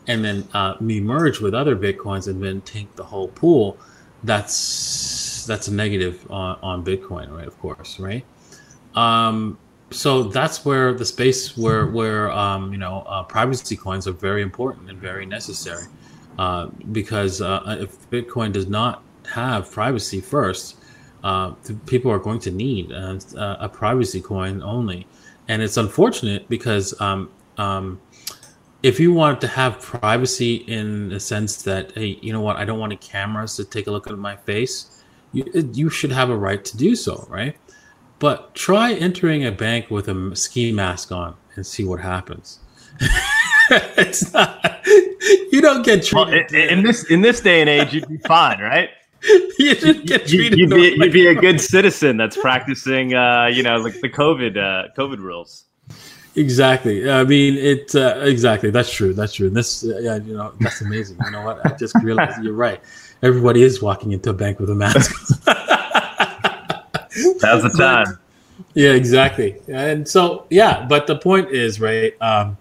[0.07, 3.79] and then uh, me merge with other Bitcoins and then tank the whole pool.
[4.25, 7.47] That's that's a negative on, on Bitcoin, right?
[7.47, 8.25] Of course, right?
[8.95, 9.59] Um,
[9.91, 14.43] so that's where the space where where um, you know uh, privacy coins are very
[14.43, 15.85] important and very necessary
[16.39, 20.78] uh, because uh, if Bitcoin does not have privacy first,
[21.25, 21.51] uh,
[21.87, 23.19] people are going to need a,
[23.61, 25.07] a, privacy coin only,
[25.49, 28.01] and it's unfortunate because um, um,
[28.83, 32.65] if you want to have privacy in the sense that hey, you know what, I
[32.65, 35.03] don't want cameras to take a look at my face,
[35.33, 37.57] you you should have a right to do so, right?
[38.19, 42.61] But try entering a bank with a ski mask on and see what happens.
[43.71, 44.65] it's not.
[45.51, 46.51] You don't get treated.
[46.53, 48.91] Well, in, in this in this day and age, you'd be fine, right?
[49.59, 50.59] you should get treated.
[50.59, 54.57] You'd, be, you'd be a good citizen that's practicing, uh, you know, like the COVID
[54.57, 55.65] uh, COVID rules.
[56.37, 57.11] Exactly.
[57.11, 58.71] I mean, it uh, exactly.
[58.71, 59.13] That's true.
[59.13, 59.49] That's true.
[59.49, 61.19] And This, uh, yeah, you know, that's amazing.
[61.25, 61.67] You know what?
[61.67, 62.81] I just realized you're right.
[63.23, 65.11] Everybody is walking into a bank with a mask.
[67.43, 68.19] Now's the time.
[68.75, 69.57] yeah, exactly.
[69.67, 72.15] And so, yeah, but the point is, right?
[72.23, 72.57] Um,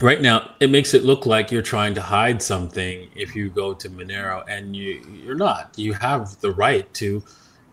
[0.00, 3.74] right now, it makes it look like you're trying to hide something if you go
[3.74, 5.72] to Monero, and you you're not.
[5.76, 7.22] You have the right to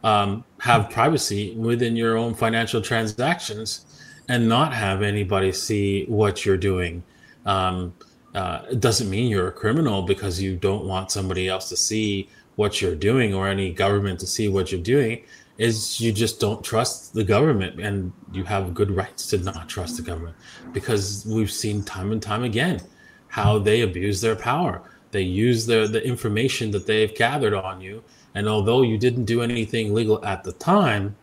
[0.04, 3.86] um, have privacy within your own financial transactions
[4.28, 7.04] and not have anybody see what you're doing.
[7.46, 7.94] Um,
[8.34, 12.30] uh, it doesn't mean you're a criminal because you don't want somebody else to see
[12.56, 15.24] what you're doing or any government to see what you're doing
[15.58, 19.98] is you just don't trust the government and you have good rights to not trust
[19.98, 20.36] the government
[20.74, 22.80] because we've seen time and time again
[23.28, 24.82] how they abuse their power.
[25.12, 29.42] They use their the information that they've gathered on you and although you didn't do
[29.42, 31.16] anything legal at the time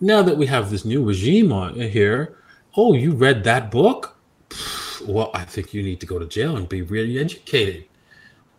[0.00, 2.36] now that we have this new regime on uh, here
[2.76, 4.16] oh you read that book?
[5.06, 7.87] Well i think you need to go to jail and be really educated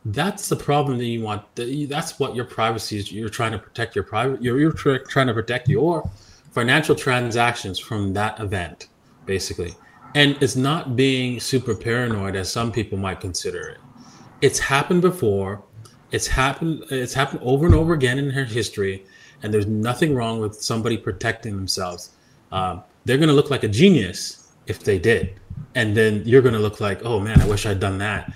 [0.05, 1.43] that's the problem that you want
[1.89, 5.33] that's what your privacy is you're trying to protect your private you're, you're trying to
[5.33, 6.09] protect your
[6.51, 8.87] financial transactions from that event
[9.29, 9.75] basically.
[10.15, 13.77] And it's not being super paranoid as some people might consider it.
[14.41, 15.63] It's happened before.
[16.11, 19.05] It's happened it's happened over and over again in her history
[19.43, 22.11] and there's nothing wrong with somebody protecting themselves.
[22.51, 25.39] Uh, they're going to look like a genius if they did.
[25.75, 28.33] And then you're going to look like, oh man, I wish I'd done that.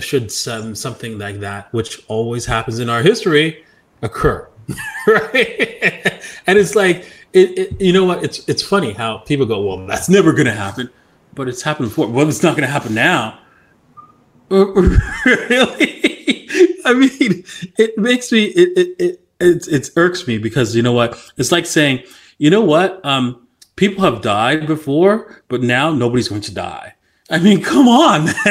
[0.00, 3.64] Should some, something like that, which always happens in our history,
[4.02, 4.48] occur,
[5.06, 6.22] right?
[6.46, 8.22] and it's like, it, it, you know what?
[8.22, 10.90] It's it's funny how people go, well, that's never going to happen,
[11.34, 12.08] but it's happened before.
[12.08, 13.38] Well, it's not going to happen now.
[14.50, 16.48] really?
[16.84, 17.44] I mean,
[17.78, 21.18] it makes me it it it it, irks me because you know what?
[21.38, 22.02] It's like saying,
[22.38, 23.02] you know what?
[23.04, 23.46] Um,
[23.76, 26.94] people have died before, but now nobody's going to die.
[27.30, 28.26] I mean, come on,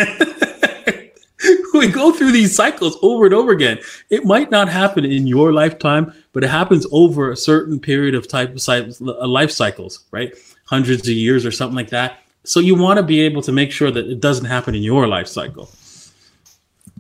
[1.82, 3.80] we go through these cycles over and over again.
[4.10, 8.28] It might not happen in your lifetime, but it happens over a certain period of
[8.28, 10.34] type of uh, life cycles, right?
[10.66, 12.20] Hundreds of years or something like that.
[12.44, 15.08] So you want to be able to make sure that it doesn't happen in your
[15.08, 15.70] life cycle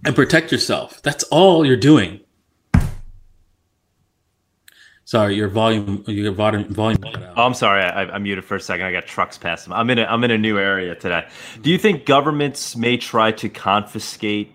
[0.04, 1.02] and protect yourself.
[1.04, 2.20] That's all you're doing.
[5.06, 7.04] Sorry, your volume, your volume, volume.
[7.36, 8.86] Oh, I'm sorry, I, I muted for a second.
[8.86, 9.74] I got trucks past them.
[9.74, 11.28] I'm in a, I'm in a new area today.
[11.62, 14.54] Do you think governments may try to confiscate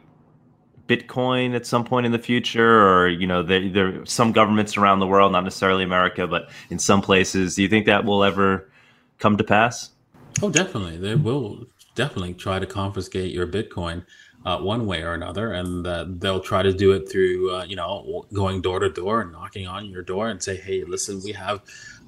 [0.88, 5.00] Bitcoin at some point in the future, or you know, there, there some governments around
[5.00, 7.56] the world, not necessarily America, but in some places.
[7.56, 8.70] Do you think that will ever
[9.18, 9.90] come to pass?
[10.42, 10.98] Oh, definitely.
[10.98, 14.04] They will definitely try to confiscate your Bitcoin
[14.44, 17.74] uh, one way or another, and uh, they'll try to do it through uh, you
[17.74, 21.32] know going door to door and knocking on your door and say, hey, listen, we
[21.32, 21.62] have.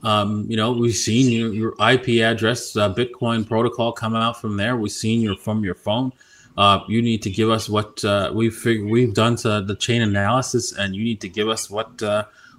[0.05, 4.57] Um, you know, we've seen your, your IP address, uh, Bitcoin protocol come out from
[4.57, 4.77] there.
[4.77, 6.13] We've seen your from your phone.
[6.59, 10.03] Uh, you need to give us what uh, we've fig- we've done to the chain
[10.03, 12.03] analysis, and you need to give us what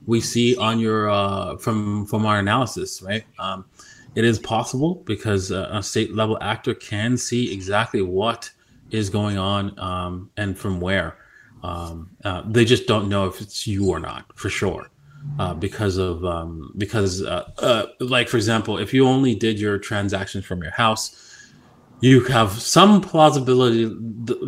[0.05, 1.01] we see on your
[1.59, 3.25] from from our analysis, right?
[3.37, 3.65] Um,
[4.15, 8.49] it is possible because a state level actor can see exactly what
[8.91, 11.17] is going on um, and from where.
[11.63, 14.89] Um, uh, they just don't know if it's you or not for sure.
[15.37, 19.77] Uh, because of um, because uh, uh like for example, if you only did your
[19.77, 21.28] transactions from your house,
[22.01, 23.93] you have some plausibility,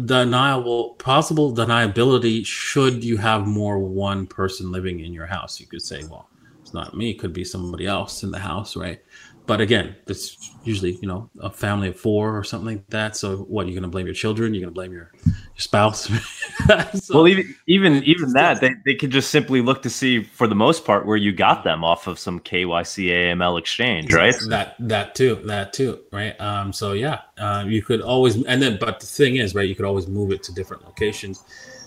[0.06, 2.46] deniable, possible deniability.
[2.46, 6.30] Should you have more one person living in your house, you could say, well,
[6.62, 9.02] it's not me; it could be somebody else in the house, right?
[9.46, 13.18] But again, it's usually you know a family of four or something like that.
[13.18, 14.54] So what you're going to blame your children?
[14.54, 16.04] You're going to blame your, your spouse?
[16.94, 20.48] so, well, even even even that they, they could just simply look to see for
[20.48, 24.36] the most part where you got them off of some KYC AML exchange, right?
[24.50, 26.40] That that too, that too, right?
[26.40, 29.68] Um, so yeah, uh, you could always and then but the thing is, right?
[29.68, 31.44] You could always move it to different locations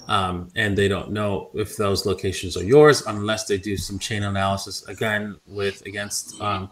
[0.09, 4.23] um, and they don't know if those locations are yours unless they do some chain
[4.23, 6.71] analysis again with against um,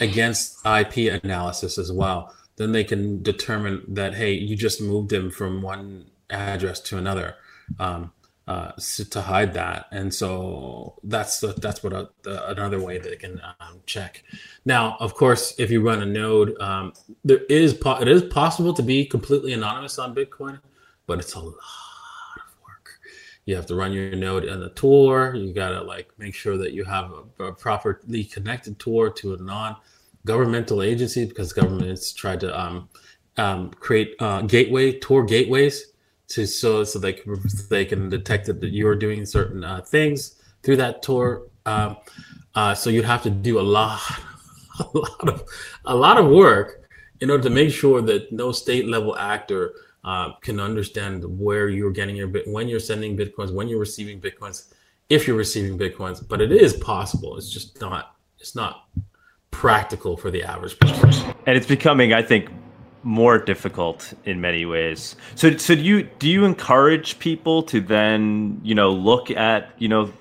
[0.00, 2.34] against IP analysis as well.
[2.56, 7.36] Then they can determine that hey, you just moved them from one address to another
[7.78, 8.12] um,
[8.46, 8.72] uh,
[9.10, 13.16] to hide that, and so that's the, that's what a, the, another way that they
[13.16, 14.22] can um, check.
[14.66, 16.92] Now, of course, if you run a node, um,
[17.24, 20.60] there is po- it is possible to be completely anonymous on Bitcoin,
[21.06, 21.83] but it's a lot
[23.46, 25.34] you have to run your node in the Tor.
[25.34, 29.34] You got to like make sure that you have a, a properly connected Tor to
[29.34, 32.88] a non-governmental agency because governments try to um,
[33.36, 35.92] um, create uh, gateway Tor gateways
[36.28, 37.38] to so so they can
[37.68, 41.48] they can detect that you're doing certain uh, things through that Tor.
[41.66, 41.96] Um,
[42.54, 44.00] uh, so you'd have to do a lot,
[44.78, 45.44] a lot of
[45.84, 46.88] a lot of work
[47.20, 49.74] in order to make sure that no state level actor
[50.04, 54.20] uh, can understand where you're getting your bit when you're sending bitcoins, when you're receiving
[54.20, 54.72] bitcoins,
[55.08, 56.26] if you're receiving bitcoins.
[56.26, 57.36] But it is possible.
[57.36, 58.16] It's just not.
[58.38, 58.88] It's not
[59.50, 61.34] practical for the average person.
[61.46, 62.50] And it's becoming, I think,
[63.02, 65.16] more difficult in many ways.
[65.34, 69.88] So, so do you do you encourage people to then you know look at you
[69.88, 70.12] know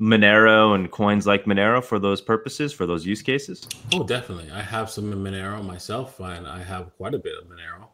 [0.00, 3.66] Monero and coins like Monero for those purposes, for those use cases?
[3.92, 4.50] Oh, definitely.
[4.50, 7.88] I have some Monero myself, and I have quite a bit of Monero.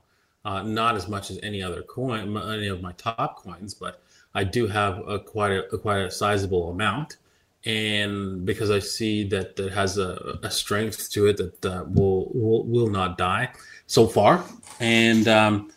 [0.51, 4.03] Uh, not as much as any other coin, any of my top coins, but
[4.35, 7.19] I do have a quite a, a quite a sizable amount,
[7.67, 12.33] and because I see that it has a, a strength to it that uh, will,
[12.35, 13.53] will will not die
[13.87, 14.43] so far,
[14.81, 15.71] and um,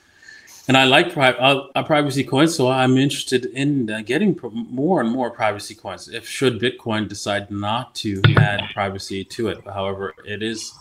[0.68, 4.47] and I like pri- uh, uh, privacy coins, so I'm interested in uh, getting pr-
[4.49, 6.07] more and more privacy coins.
[6.07, 10.74] If should Bitcoin decide not to add privacy to it, however, it is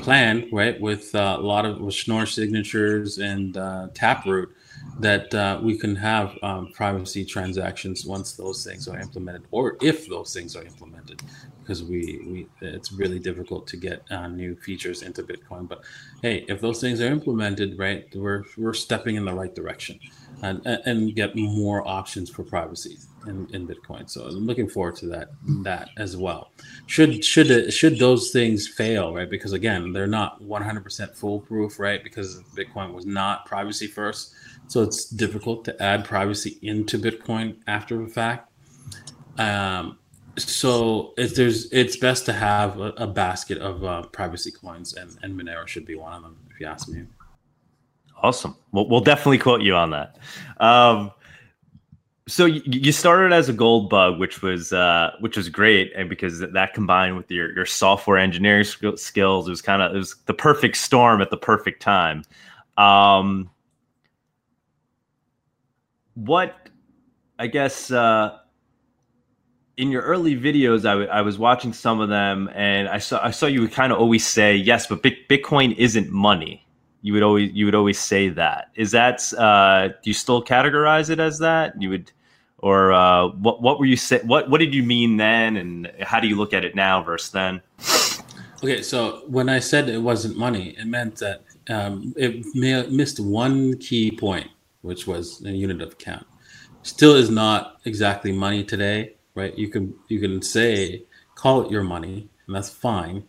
[0.00, 4.54] planned right with uh, a lot of with Schnorr signatures and uh, Taproot
[4.98, 10.06] that uh, we can have um, privacy transactions once those things are implemented, or if
[10.08, 11.22] those things are implemented,
[11.70, 15.68] because we, we it's really difficult to get uh, new features into Bitcoin.
[15.68, 15.84] But
[16.20, 20.00] hey, if those things are implemented, right, we're we're stepping in the right direction,
[20.42, 22.98] and and get more options for privacy
[23.28, 24.10] in, in Bitcoin.
[24.10, 25.28] So I'm looking forward to that
[25.62, 26.50] that as well.
[26.86, 29.30] Should should should those things fail, right?
[29.30, 32.02] Because again, they're not 100% foolproof, right?
[32.02, 34.34] Because Bitcoin was not privacy first,
[34.66, 38.48] so it's difficult to add privacy into Bitcoin after the fact.
[39.38, 39.99] Um,
[40.40, 45.16] so if there's, it's best to have a, a basket of uh, privacy coins, and
[45.22, 47.04] and Monero should be one of them, if you ask me.
[48.22, 48.56] Awesome.
[48.72, 50.18] We'll, we'll definitely quote you on that.
[50.58, 51.10] Um,
[52.28, 56.38] so you started as a gold bug, which was uh, which was great, and because
[56.40, 60.34] that combined with your your software engineering skills, it was kind of it was the
[60.34, 62.22] perfect storm at the perfect time.
[62.76, 63.50] Um,
[66.14, 66.68] what
[67.38, 68.38] I guess uh,
[69.80, 73.24] in your early videos, I, w- I was watching some of them, and I saw
[73.24, 76.66] I saw you would kind of always say yes, but Bitcoin isn't money
[77.02, 78.68] you would always you would always say that.
[78.74, 81.80] Is that uh, do you still categorize it as that?
[81.80, 82.12] You would,
[82.58, 84.20] or uh, what what were you say?
[84.20, 87.30] What what did you mean then, and how do you look at it now versus
[87.30, 87.62] then?
[88.62, 93.18] Okay, so when I said it wasn't money, it meant that um, it may, missed
[93.18, 94.48] one key point,
[94.82, 96.26] which was a unit of account.
[96.82, 99.56] Still is not exactly money today, right?
[99.56, 101.04] You can you can say
[101.34, 103.24] call it your money, and that's fine.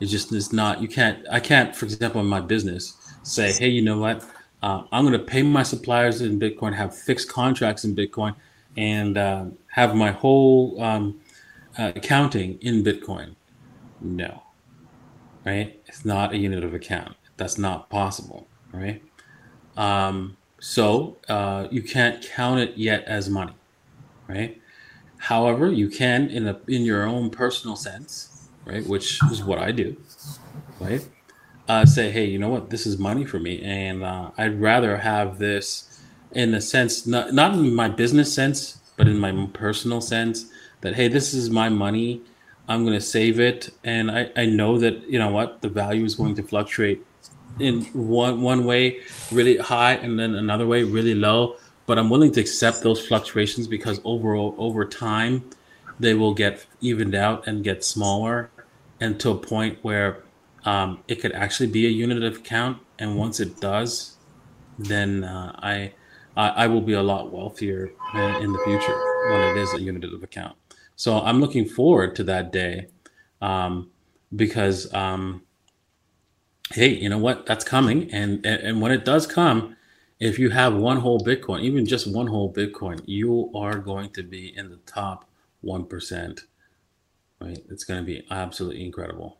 [0.00, 0.80] It just is not.
[0.82, 1.26] You can't.
[1.30, 4.24] I can't, for example, in my business say, hey, you know what?
[4.62, 8.34] Uh, I'm going to pay my suppliers in Bitcoin, have fixed contracts in Bitcoin,
[8.76, 11.20] and uh, have my whole um,
[11.78, 13.34] uh, accounting in Bitcoin.
[14.00, 14.42] No,
[15.44, 15.80] right?
[15.86, 17.16] It's not a unit of account.
[17.36, 19.02] That's not possible, right?
[19.76, 23.54] Um, so uh, you can't count it yet as money,
[24.28, 24.60] right?
[25.18, 28.86] However, you can in a in your own personal sense, right?
[28.86, 29.96] Which is what I do,
[30.80, 31.06] right?
[31.68, 34.96] uh, say, hey, you know what, this is money for me, and uh, I'd rather
[34.98, 36.00] have this
[36.32, 40.46] in a sense, not not in my business sense, but in my personal sense,
[40.82, 42.22] that hey, this is my money.
[42.68, 46.04] I'm going to save it, and I, I know that you know what the value
[46.04, 47.04] is going to fluctuate
[47.58, 49.00] in one one way
[49.32, 51.56] really high, and then another way really low.
[51.86, 55.48] But I'm willing to accept those fluctuations because overall over time,
[55.98, 58.50] they will get evened out and get smaller,
[59.00, 60.22] and to a point where
[60.64, 62.78] um, it could actually be a unit of account.
[62.98, 64.16] And once it does,
[64.78, 65.92] then uh, I,
[66.36, 68.98] I, I will be a lot wealthier in the future
[69.30, 70.56] when it is a unit of account.
[70.96, 72.88] So I'm looking forward to that day
[73.40, 73.90] um,
[74.34, 75.42] because um,
[76.72, 77.46] hey, you know what?
[77.46, 79.75] That's coming, and and when it does come,
[80.18, 84.22] if you have one whole Bitcoin, even just one whole Bitcoin, you are going to
[84.22, 85.28] be in the top
[85.60, 86.42] one percent.
[87.40, 87.58] Right?
[87.68, 89.38] It's going to be absolutely incredible.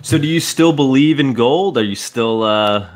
[0.00, 1.76] So, do you still believe in gold?
[1.76, 2.88] Are you still uh,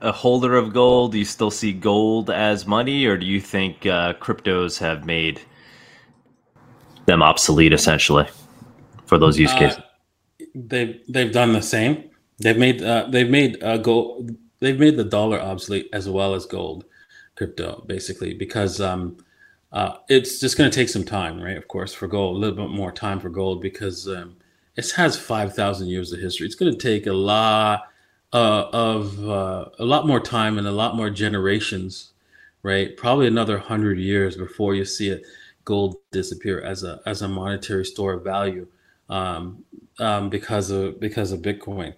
[0.00, 1.12] a holder of gold?
[1.12, 5.40] Do you still see gold as money, or do you think uh, cryptos have made
[7.06, 8.26] them obsolete essentially
[9.06, 9.78] for those use uh, cases?
[9.78, 12.10] Uh, they've they've done the same.
[12.38, 14.30] They've made uh, they've made uh, gold.
[14.60, 16.84] They've made the dollar obsolete as well as gold,
[17.36, 19.16] crypto basically because um,
[19.72, 21.56] uh, it's just going to take some time, right?
[21.56, 24.36] Of course, for gold, a little bit more time for gold because um,
[24.76, 26.46] it has 5,000 years of history.
[26.46, 27.88] It's going to take a lot
[28.32, 32.12] uh, of uh, a lot more time and a lot more generations,
[32.62, 32.96] right?
[32.96, 35.24] Probably another hundred years before you see it
[35.64, 38.66] gold disappear as a as a monetary store of value
[39.08, 39.64] um,
[40.00, 41.94] um, because of because of Bitcoin.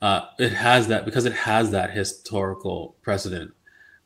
[0.00, 3.52] Uh, it has that because it has that historical precedent.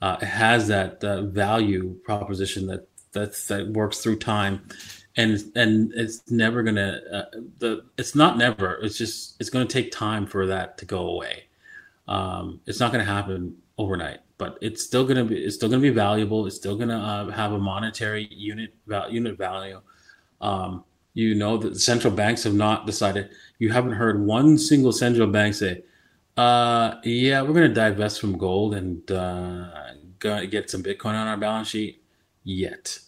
[0.03, 4.61] Uh, it has that uh, value proposition that that that works through time
[5.17, 7.25] and and it's never gonna uh,
[7.59, 11.45] the it's not never it's just it's gonna take time for that to go away
[12.09, 15.91] um, it's not gonna happen overnight but it's still gonna be it's still gonna be
[15.91, 19.81] valuable it's still gonna uh, have a monetary unit val- unit value
[20.41, 20.85] um,
[21.15, 25.29] you know that the central banks have not decided you haven't heard one single central
[25.29, 25.83] bank say
[26.37, 29.69] uh, yeah we're gonna divest from gold and uh,
[30.19, 32.03] get some bitcoin on our balance sheet
[32.43, 32.99] yet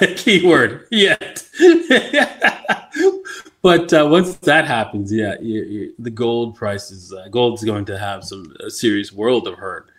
[0.16, 1.46] keyword yet.
[3.62, 7.84] but uh, once that happens, yeah, you, you, the gold price is uh, gold's going
[7.86, 9.90] to have some serious world of hurt.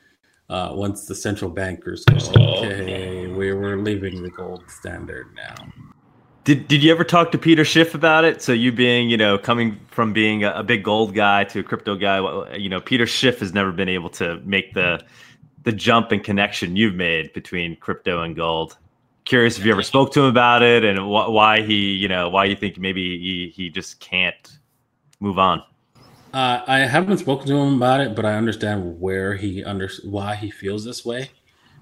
[0.50, 2.16] Uh, once the central bankers go,
[2.58, 5.56] okay, we, we're leaving the gold standard now.
[6.48, 8.42] Did, did you ever talk to Peter Schiff about it?
[8.42, 11.64] So you being, you know, coming from being a, a big gold guy to a
[11.64, 15.04] crypto guy, you know, Peter Schiff has never been able to make the
[15.64, 18.78] the jump and connection you've made between crypto and gold.
[19.26, 22.30] Curious if you ever spoke to him about it and wh- why he, you know,
[22.30, 24.60] why you think maybe he, he just can't
[25.20, 25.62] move on.
[26.34, 30.36] Uh, I haven't spoken to him about it, but I understand where he under why
[30.36, 31.32] he feels this way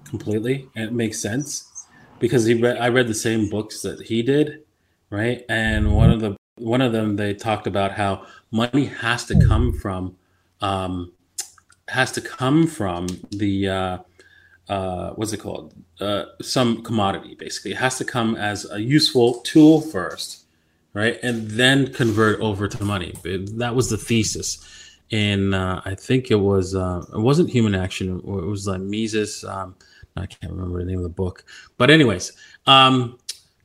[0.04, 1.75] completely, it makes sense
[2.18, 2.78] because he read.
[2.78, 4.62] I read the same books that he did,
[5.10, 5.44] right?
[5.48, 9.72] And one of the one of them they talked about how money has to come
[9.72, 10.16] from
[10.60, 11.12] um,
[11.88, 13.98] has to come from the uh,
[14.68, 15.74] uh, what's it called?
[16.00, 17.72] Uh, some commodity basically.
[17.72, 20.46] It has to come as a useful tool first
[20.96, 21.18] right?
[21.22, 23.12] And then convert over to money.
[23.22, 24.58] That was the thesis.
[25.12, 28.18] And uh, i think it was uh, it wasn't human action.
[28.18, 29.76] It was like Mises um,
[30.16, 31.44] i can't remember the name of the book
[31.76, 32.32] but anyways
[32.66, 33.18] um,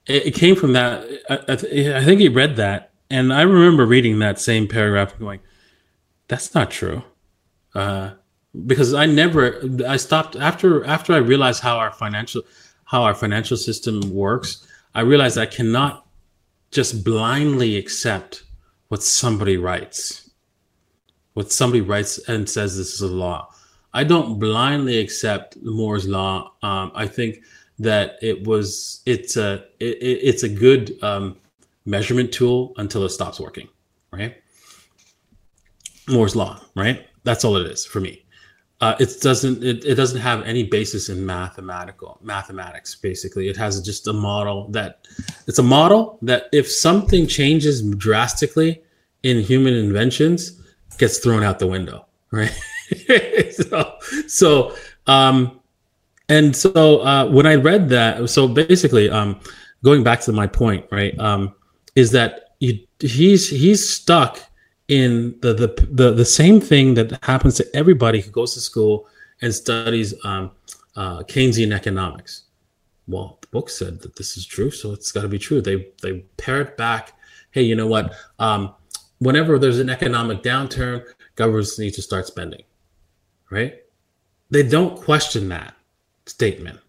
[0.05, 3.85] it, it, came from that I, I, I think he read that and i remember
[3.85, 5.39] reading that same paragraph going
[6.27, 7.03] that's not true
[7.75, 8.11] uh,
[8.65, 12.41] because I never I stopped after after I realized how our financial
[12.85, 14.67] how our financial system works.
[14.93, 16.05] I realized I cannot
[16.71, 18.43] just blindly accept
[18.89, 20.29] what somebody writes,
[21.33, 23.53] what somebody writes and says this is a law.
[23.93, 26.53] I don't blindly accept Moore's law.
[26.63, 27.43] Um, I think
[27.79, 31.37] that it was it's a it, it's a good um,
[31.85, 33.67] measurement tool until it stops working,
[34.11, 34.37] right?
[36.07, 37.07] Moore's law, right?
[37.23, 38.23] That's all it is for me.
[38.81, 43.79] Uh, it doesn't it, it doesn't have any basis in mathematical mathematics basically it has
[43.79, 45.05] just a model that
[45.45, 48.81] it's a model that if something changes drastically
[49.21, 50.59] in human inventions
[50.97, 52.51] gets thrown out the window right
[53.51, 54.75] so so
[55.07, 55.59] um
[56.29, 59.39] and so uh, when i read that so basically um
[59.83, 61.53] going back to my point right um
[61.95, 64.39] is that you, he's he's stuck
[64.87, 69.07] in the, the the the same thing that happens to everybody who goes to school
[69.41, 70.51] and studies um,
[70.95, 72.43] uh, Keynesian economics.
[73.07, 75.61] Well, the book said that this is true, so it's got to be true.
[75.61, 77.13] They they parrot back,
[77.51, 78.13] hey, you know what?
[78.37, 78.75] Um,
[79.19, 81.03] whenever there's an economic downturn,
[81.35, 82.63] governments need to start spending,
[83.51, 83.75] right?
[84.49, 85.75] They don't question that
[86.25, 86.79] statement,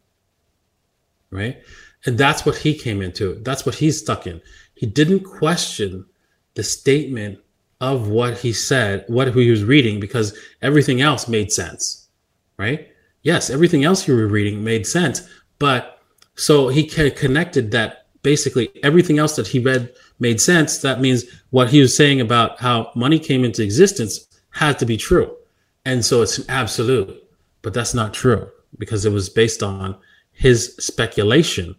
[1.30, 1.62] right?
[2.06, 3.34] And that's what he came into.
[3.42, 4.40] That's what he's stuck in.
[4.74, 6.06] He didn't question
[6.54, 7.38] the statement
[7.80, 12.08] of what he said, what he was reading, because everything else made sense,
[12.56, 12.88] right?
[13.22, 16.00] Yes, everything else you were reading made sense, but
[16.34, 20.78] so he connected that basically everything else that he read made sense.
[20.78, 24.96] That means what he was saying about how money came into existence had to be
[24.96, 25.36] true.
[25.84, 27.22] And so it's an absolute,
[27.62, 29.96] but that's not true because it was based on
[30.32, 31.76] his speculation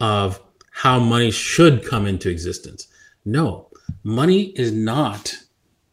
[0.00, 0.40] of
[0.72, 2.88] how money should come into existence.
[3.24, 3.68] No,
[4.04, 5.34] money is not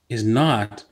[0.09, 0.83] is not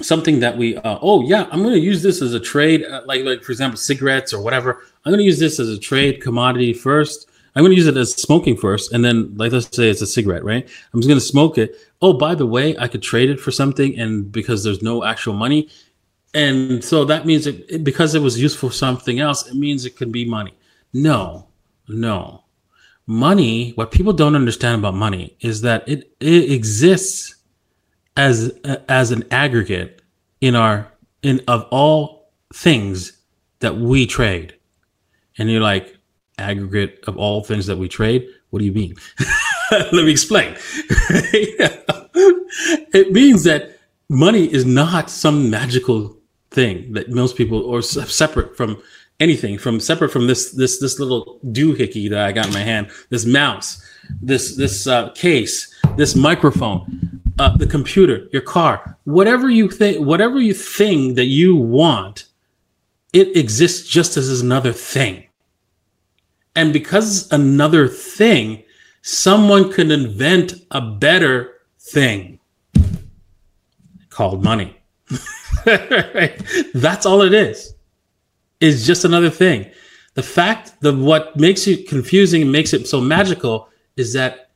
[0.00, 3.02] something that we uh, oh yeah i'm going to use this as a trade uh,
[3.06, 6.22] like like for example cigarettes or whatever i'm going to use this as a trade
[6.22, 9.88] commodity first i'm going to use it as smoking first and then like let's say
[9.88, 10.68] it's a cigarette right?
[10.92, 11.74] I'm just going to smoke it.
[12.02, 15.34] Oh by the way i could trade it for something and because there's no actual
[15.34, 15.68] money.
[16.34, 19.96] And so that means it, because it was used for something else it means it
[19.96, 20.54] could be money.
[20.92, 21.48] No
[21.88, 22.44] no.
[23.06, 27.36] Money what people don't understand about money is that it, it exists
[28.16, 28.50] as
[28.88, 30.02] as an aggregate
[30.40, 30.92] in our
[31.22, 33.12] in of all things
[33.60, 34.54] that we trade.
[35.38, 35.95] And you're like
[36.38, 38.94] aggregate of all things that we trade what do you mean
[39.70, 40.54] let me explain
[42.92, 43.78] it means that
[44.08, 46.16] money is not some magical
[46.50, 48.80] thing that most people or separate from
[49.20, 52.90] anything from separate from this this this little doohickey that I got in my hand,
[53.10, 53.82] this mouse,
[54.20, 60.40] this this uh, case, this microphone, uh, the computer, your car, whatever you think, whatever
[60.40, 62.26] you think that you want,
[63.12, 65.25] it exists just as another thing.
[66.56, 68.64] And because another thing,
[69.02, 72.40] someone could invent a better thing
[74.10, 74.76] called money.
[76.74, 77.74] That's all it is
[78.60, 79.70] is just another thing.
[80.14, 84.50] The fact that what makes it confusing and makes it so magical is that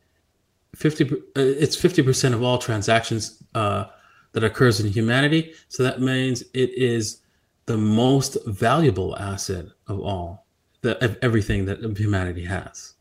[0.74, 3.84] 50 uh, it's 50% of all transactions uh,
[4.32, 5.52] that occurs in humanity.
[5.68, 7.18] So that means it is
[7.66, 10.46] the most valuable asset of all,
[10.82, 12.94] the, everything that humanity has.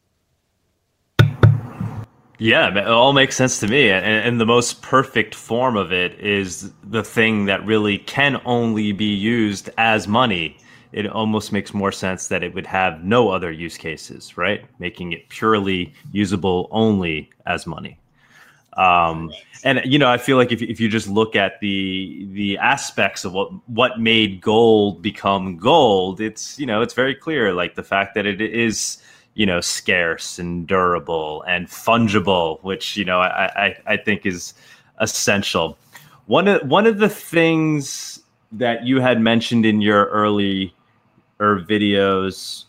[2.41, 3.89] Yeah, it all makes sense to me.
[3.89, 8.93] And, and, the most perfect form of it is the thing that really can only
[8.93, 10.57] be used as money
[10.91, 14.65] it almost makes more sense that it would have no other use cases, right?
[14.79, 17.98] Making it purely usable only as money.
[18.79, 19.33] Um,
[19.65, 23.25] and you know, I feel like if, if you just look at the the aspects
[23.25, 27.83] of what what made gold become gold, it's you know it's very clear, like the
[27.83, 28.97] fact that it is
[29.33, 34.53] you know scarce and durable and fungible, which you know I I, I think is
[34.99, 35.77] essential.
[36.27, 38.21] One of one of the things
[38.53, 40.73] that you had mentioned in your early
[41.39, 42.63] or videos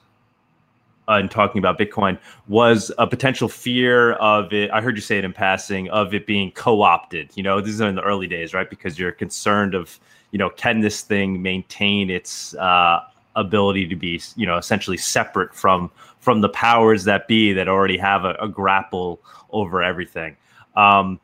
[1.19, 4.71] and talking about Bitcoin was a potential fear of it.
[4.71, 7.31] I heard you say it in passing of it being co-opted.
[7.35, 8.69] You know, this is in the early days, right?
[8.69, 9.99] Because you're concerned of,
[10.31, 13.01] you know, can this thing maintain its uh,
[13.37, 15.91] ability to be, you know, essentially separate from
[16.21, 20.37] from the powers that be that already have a, a grapple over everything.
[20.77, 21.19] Um,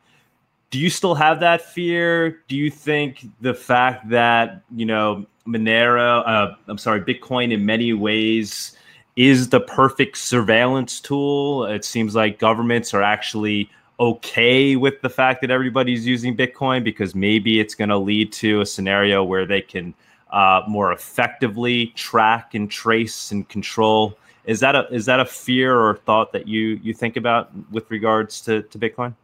[0.69, 2.41] do you still have that fear?
[2.47, 7.93] Do you think the fact that you know Monero, uh, I'm sorry, Bitcoin in many
[7.93, 8.75] ways
[9.17, 11.65] is the perfect surveillance tool.
[11.65, 17.15] It seems like governments are actually okay with the fact that everybody's using Bitcoin because
[17.15, 19.95] maybe it's going to lead to a scenario where they can
[20.29, 24.15] uh, more effectively track and trace and control.
[24.45, 27.89] Is that a is that a fear or thought that you you think about with
[27.89, 29.15] regards to, to Bitcoin?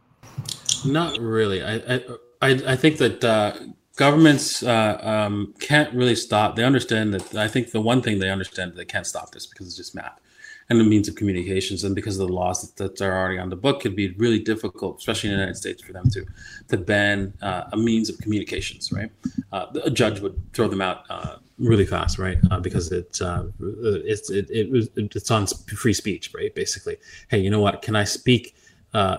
[0.84, 1.62] Not really.
[1.62, 2.00] I
[2.42, 3.52] I I think that uh,
[3.96, 6.56] governments uh, um, can't really stop.
[6.56, 7.34] They understand that.
[7.34, 10.20] I think the one thing they understand they can't stop this because it's just math
[10.70, 13.50] and the means of communications, and because of the laws that, that are already on
[13.50, 16.24] the book, could be really difficult, especially in the United States, for them to
[16.68, 18.90] to ban uh, a means of communications.
[18.90, 19.10] Right,
[19.52, 22.38] uh, a judge would throw them out uh, really fast, right?
[22.50, 26.54] Uh, because it's uh, it's it, it, it's on free speech, right?
[26.54, 26.96] Basically,
[27.28, 27.82] hey, you know what?
[27.82, 28.54] Can I speak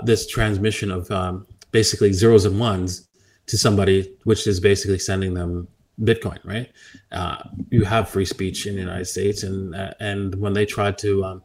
[0.03, 3.07] this transmission of um, basically zeros and ones
[3.48, 5.68] to somebody, which is basically sending them
[6.02, 6.72] Bitcoin, right?
[7.12, 7.38] Uh,
[7.70, 11.24] you have free speech in the United States, and uh, and when they tried to
[11.24, 11.43] um,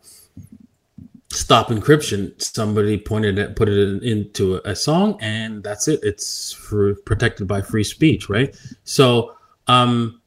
[1.30, 6.00] stop encryption, somebody pointed it, put it in, into a song, and that's it.
[6.02, 8.56] It's for, protected by free speech, right?
[8.84, 9.36] So,
[9.68, 10.20] um,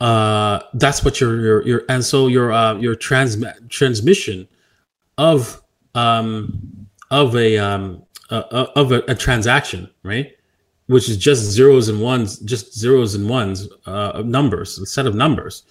[0.00, 3.36] uh, that's what your your your and so your uh, your trans
[3.68, 4.48] transmission
[5.18, 5.62] of
[5.94, 10.32] um of a um uh, of a, a transaction, right?
[10.90, 15.14] Which is just zeros and ones, just zeros and ones uh, numbers, a set of
[15.14, 15.62] numbers.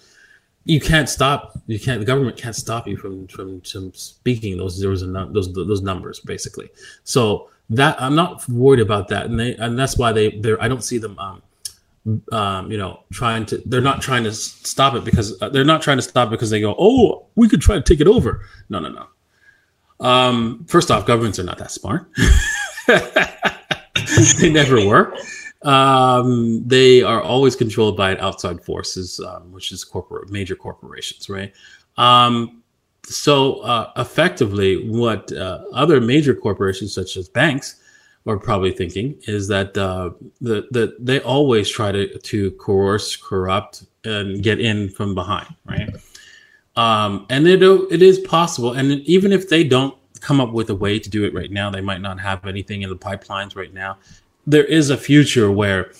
[0.64, 1.58] You can't stop.
[1.66, 2.00] You can't.
[2.00, 6.20] The government can't stop you from from, from speaking those zeros and those those numbers,
[6.20, 6.70] basically.
[7.04, 10.68] So that I'm not worried about that, and they and that's why they they I
[10.68, 11.18] don't see them.
[11.18, 11.42] Um,
[12.32, 15.82] um, you know, trying to they're not trying to stop it because uh, they're not
[15.82, 18.46] trying to stop it because they go, oh, we could try to take it over.
[18.70, 20.06] No, no, no.
[20.06, 22.10] Um, first off, governments are not that smart.
[24.40, 25.16] they never were.
[25.62, 31.52] Um, they are always controlled by outside forces, um, which is corporate major corporations, right?
[31.96, 32.62] Um,
[33.04, 37.80] so uh, effectively, what uh, other major corporations such as banks
[38.26, 43.84] are probably thinking is that uh, the, the, they always try to, to coerce, corrupt,
[44.04, 45.90] and get in from behind, right?
[46.76, 48.72] Um, and it, it is possible.
[48.72, 51.70] And even if they don't come up with a way to do it right now.
[51.70, 53.98] They might not have anything in the pipelines right now.
[54.46, 55.92] There is a future where,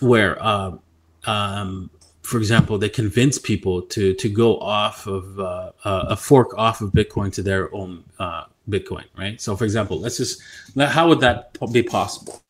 [0.00, 0.76] where, uh,
[1.24, 1.90] um,
[2.22, 6.80] for example, they convince people to to go off of uh, uh, a fork off
[6.80, 9.40] of Bitcoin to their own uh, Bitcoin, right?
[9.40, 10.40] So, for example, let's just
[10.78, 12.40] how would that be possible?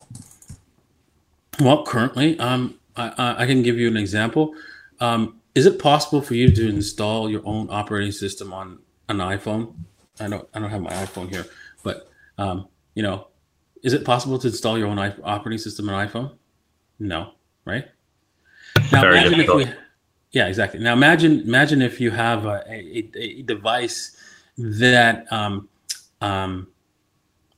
[1.59, 4.55] Well, currently, um, I, I can give you an example.
[4.99, 9.73] Um, is it possible for you to install your own operating system on an iPhone?
[10.19, 11.45] I don't I don't have my iPhone here,
[11.83, 13.27] but um, you know,
[13.83, 16.35] is it possible to install your own operating system on iPhone?
[16.99, 17.33] No,
[17.65, 17.85] right?
[18.91, 19.61] Now Very imagine difficult.
[19.63, 19.75] if we,
[20.31, 20.79] yeah, exactly.
[20.79, 24.17] Now imagine imagine if you have a, a, a device
[24.57, 25.67] that um,
[26.21, 26.67] um,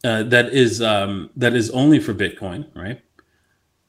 [0.03, 3.01] uh, that is um, that is only for Bitcoin, right?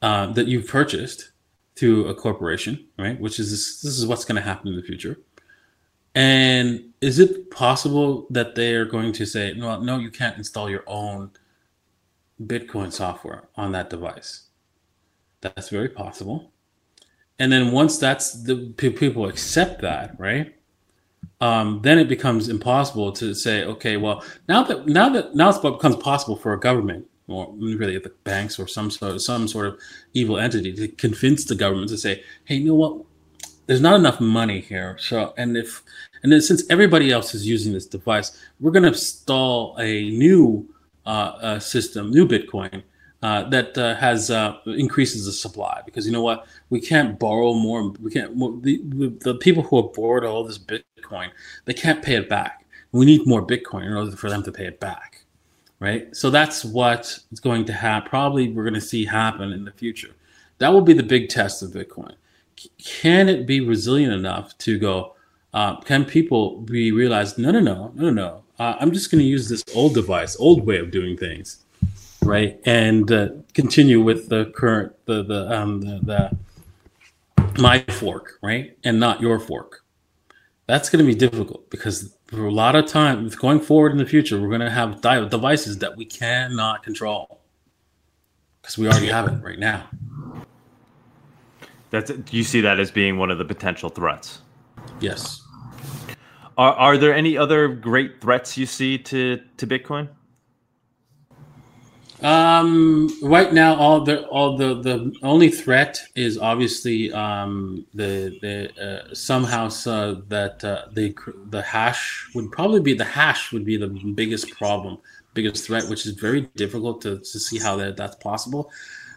[0.01, 1.31] Uh, that you've purchased
[1.75, 3.19] through a corporation, right?
[3.19, 5.17] Which is this, this is what's going to happen in the future.
[6.15, 10.69] And is it possible that they are going to say, no, no, you can't install
[10.69, 11.31] your own
[12.41, 14.47] Bitcoin software on that device?
[15.41, 16.51] That's very possible.
[17.37, 20.55] And then once that's the people accept that, right?
[21.41, 25.61] Um, then it becomes impossible to say, okay, well, now that now that now it
[25.61, 29.79] becomes possible for a government or really the banks or some sort some sort of
[30.13, 33.05] evil entity to convince the government to say, hey, you know what?
[33.69, 34.97] There's not enough money here.
[34.99, 35.83] So, and if,
[36.23, 40.67] and then since everybody else is using this device, we're going to install a new
[41.05, 42.83] uh, uh, system, new Bitcoin
[43.21, 47.53] uh, that uh, has uh, increases the supply because you know what we can't borrow
[47.53, 48.81] more we can't the,
[49.21, 51.29] the people who have borrowed all this bitcoin
[51.65, 54.67] they can't pay it back we need more bitcoin in order for them to pay
[54.67, 55.25] it back
[55.79, 56.13] right?
[56.15, 58.09] So that's what is going to happen.
[58.09, 60.11] Probably we're going to see happen in the future.
[60.59, 62.15] That will be the big test of Bitcoin.
[62.77, 65.15] Can it be resilient enough to go?
[65.53, 67.37] Uh, can people be realized?
[67.37, 68.43] No, no, no, no, no.
[68.59, 71.63] Uh, I'm just going to use this old device, old way of doing things,
[72.23, 72.59] right?
[72.65, 76.37] And uh, continue with the current, the the um the, the
[77.61, 79.83] my fork, right, and not your fork.
[80.67, 84.05] That's going to be difficult because for a lot of time going forward in the
[84.05, 87.39] future, we're going to have devices that we cannot control
[88.61, 89.89] because we already have it right now.
[91.89, 94.41] That's you see that as being one of the potential threats?
[94.99, 95.41] Yes.
[96.57, 100.09] Are are there any other great threats you see to to Bitcoin?
[102.21, 108.83] Um, right now, all the all the the only threat is obviously um, the the
[108.83, 111.15] uh, somehow uh, that uh, the
[111.49, 114.97] the hash would probably be the hash would be the biggest problem,
[115.33, 118.69] biggest threat, which is very difficult to, to see how that, that's possible.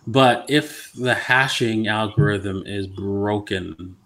[0.07, 3.97] But if the hashing algorithm is broken,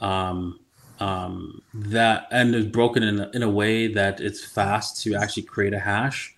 [0.00, 0.58] um,
[0.98, 5.42] um, that and is broken in a, in a way that it's fast to actually
[5.42, 6.34] create a hash,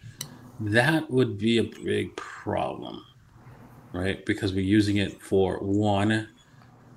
[0.60, 3.04] that would be a big problem,
[3.92, 4.24] right?
[4.26, 6.28] Because we're using it for one,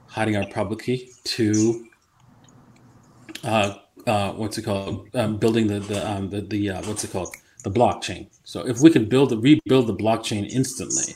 [0.07, 1.87] hiding our public key, two,
[3.43, 3.75] uh,
[4.07, 5.09] uh, what's it called?
[5.13, 7.35] Um, building the the um, the, the uh, what's it called?
[7.63, 8.27] The blockchain.
[8.43, 11.15] So if we can build the rebuild the blockchain instantly,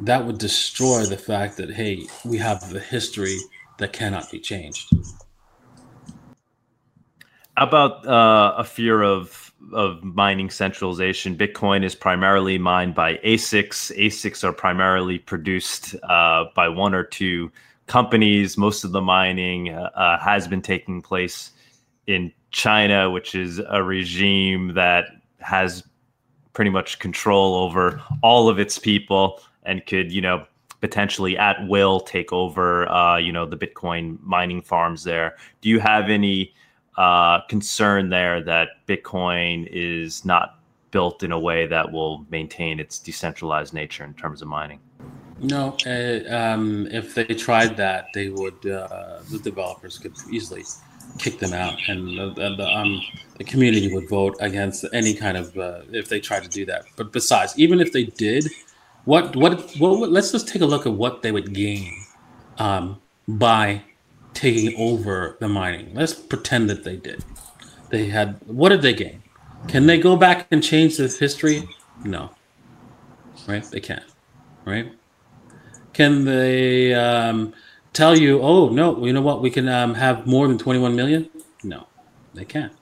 [0.00, 3.36] that would destroy the fact that hey, we have the history
[3.78, 4.90] that cannot be changed.
[7.56, 11.36] How about uh, a fear of of mining centralization?
[11.36, 13.96] Bitcoin is primarily mined by ASICs.
[13.98, 17.50] ASICs are primarily produced uh, by one or two
[17.86, 18.56] companies.
[18.56, 21.52] Most of the mining uh, uh has been taking place
[22.06, 25.06] in China, which is a regime that
[25.40, 25.82] has
[26.52, 30.46] pretty much control over all of its people and could, you know,
[30.80, 35.36] potentially at will take over, uh, you know, the Bitcoin mining farms there.
[35.60, 36.54] Do you have any
[36.96, 42.98] uh, concern there that Bitcoin is not built in a way that will maintain its
[42.98, 44.80] decentralized nature in terms of mining?
[45.40, 48.66] No, uh, um, if they tried that, they would.
[48.66, 50.64] Uh, the developers could easily
[51.18, 53.00] kick them out, and the, the, um,
[53.36, 56.86] the community would vote against any kind of uh, if they tried to do that.
[56.96, 58.48] But besides, even if they did,
[59.08, 60.10] what what what?
[60.10, 61.94] Let's just take a look at what they would gain
[62.58, 63.80] um, by
[64.34, 65.94] taking over the mining.
[65.94, 67.24] Let's pretend that they did.
[67.88, 69.22] They had what did they gain?
[69.66, 71.66] Can they go back and change this history?
[72.04, 72.32] No.
[73.46, 73.64] Right?
[73.64, 74.04] They can't.
[74.66, 74.92] Right?
[75.94, 77.54] Can they um,
[77.94, 79.40] tell you, oh no, you know what?
[79.40, 81.30] We can um, have more than 21 million?
[81.64, 81.86] No,
[82.34, 82.74] they can't.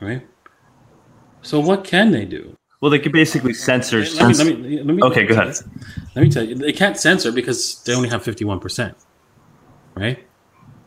[0.00, 0.24] Right?
[1.42, 2.56] So what can they do?
[2.80, 4.00] Well, they could basically censor.
[4.00, 5.56] Let me, let me, let me, okay, go ahead.
[6.14, 8.94] Let me tell you, they can't censor because they only have 51%.
[9.96, 10.24] Right?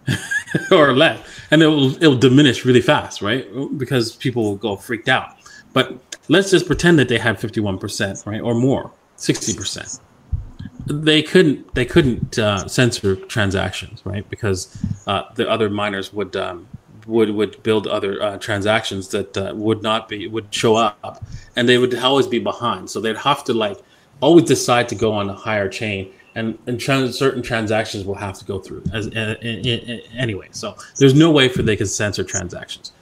[0.72, 1.20] or less,
[1.52, 3.48] and it will it'll diminish really fast, right?
[3.78, 5.38] Because people will go freaked out.
[5.74, 10.00] But let's just pretend that they had fifty one percent, right, or more, sixty percent.
[10.88, 14.28] They couldn't they couldn't uh, censor transactions, right?
[14.30, 14.76] Because
[15.08, 16.68] uh, the other miners would um,
[17.06, 21.24] would would build other uh, transactions that uh, would not be would show up,
[21.56, 22.90] and they would always be behind.
[22.90, 23.78] So they'd have to like
[24.22, 28.38] always decide to go on a higher chain and and trans- certain transactions will have
[28.40, 29.36] to go through as uh,
[30.16, 30.48] anyway.
[30.52, 32.94] So there's no way for they could censor transactions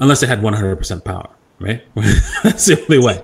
[0.00, 1.82] unless they had 100% power, right?
[2.44, 3.22] That's the only way.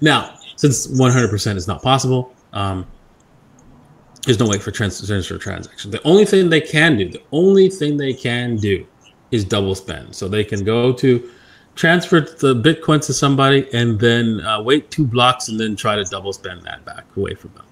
[0.00, 2.86] Now, since 100% is not possible, um,
[4.24, 5.92] there's no way for trans- censor transactions.
[5.92, 8.84] The only thing they can do, the only thing they can do,
[9.30, 10.14] is double spend.
[10.14, 11.30] So they can go to
[11.74, 16.04] transfer the Bitcoin to somebody and then uh, wait two blocks and then try to
[16.04, 17.66] double spend that back away from them.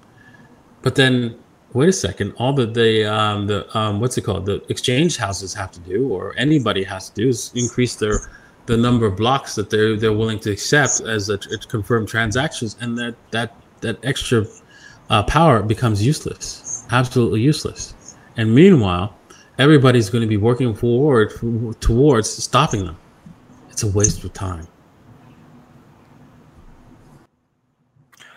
[0.82, 1.38] But then
[1.72, 4.46] wait a second, all the the um, the um, what's it called?
[4.46, 8.30] The exchange houses have to do, or anybody has to do, is increase their
[8.66, 12.76] the number of blocks that they're they're willing to accept as a, a confirmed transactions,
[12.80, 14.46] and that that that extra
[15.10, 18.16] uh, power becomes useless, absolutely useless.
[18.36, 19.14] And meanwhile,
[19.58, 21.32] everybody's going to be working forward
[21.80, 22.96] towards stopping them.
[23.70, 24.66] It's a waste of time.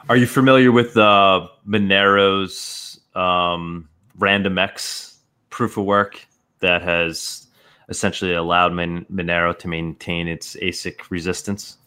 [0.10, 5.18] Are you familiar with uh, Monero's um, RandomX
[5.50, 6.26] proof of work
[6.60, 7.48] that has
[7.90, 11.78] essentially allowed Mon- Monero to maintain its ASIC resistance?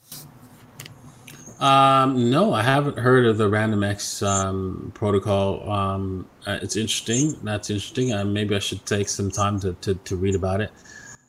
[1.61, 5.71] Um, no, I haven't heard of the RandomX um, protocol.
[5.71, 7.37] Um, uh, it's interesting.
[7.43, 8.15] That's interesting.
[8.15, 10.73] Uh, maybe I should take some time to, to, to read about it.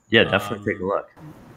[0.10, 1.10] Yeah, definitely take a look.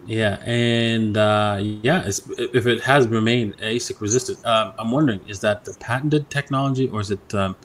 [0.06, 5.64] Yeah, and uh, yeah, if it has remained ASIC resistant, um, I'm wondering is that
[5.64, 7.56] the patented technology or is it um,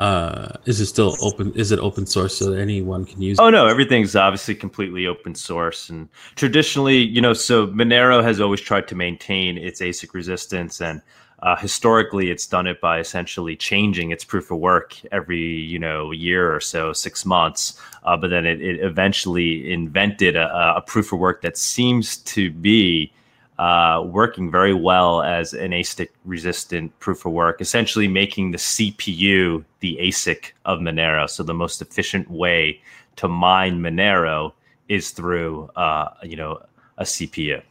[0.00, 1.52] uh, is it still open?
[1.52, 3.38] Is it open source so that anyone can use?
[3.38, 3.52] Oh it?
[3.52, 8.88] no, everything's obviously completely open source, and traditionally, you know, so Monero has always tried
[8.88, 11.02] to maintain its ASIC resistance and
[11.42, 16.10] uh, historically, it's done it by essentially changing its proof of work every you know
[16.10, 17.80] year or so, six months.
[18.04, 22.50] Uh, but then it, it eventually invented a, a, proof of work that seems to
[22.50, 23.12] be
[23.60, 29.62] uh, working very well as an ASIC resistant proof of work, essentially making the CPU
[29.80, 31.28] the ASIC of Monero.
[31.28, 32.80] So the most efficient way
[33.16, 34.54] to mine Monero
[34.88, 36.62] is through uh, you know
[36.96, 37.62] a CPU.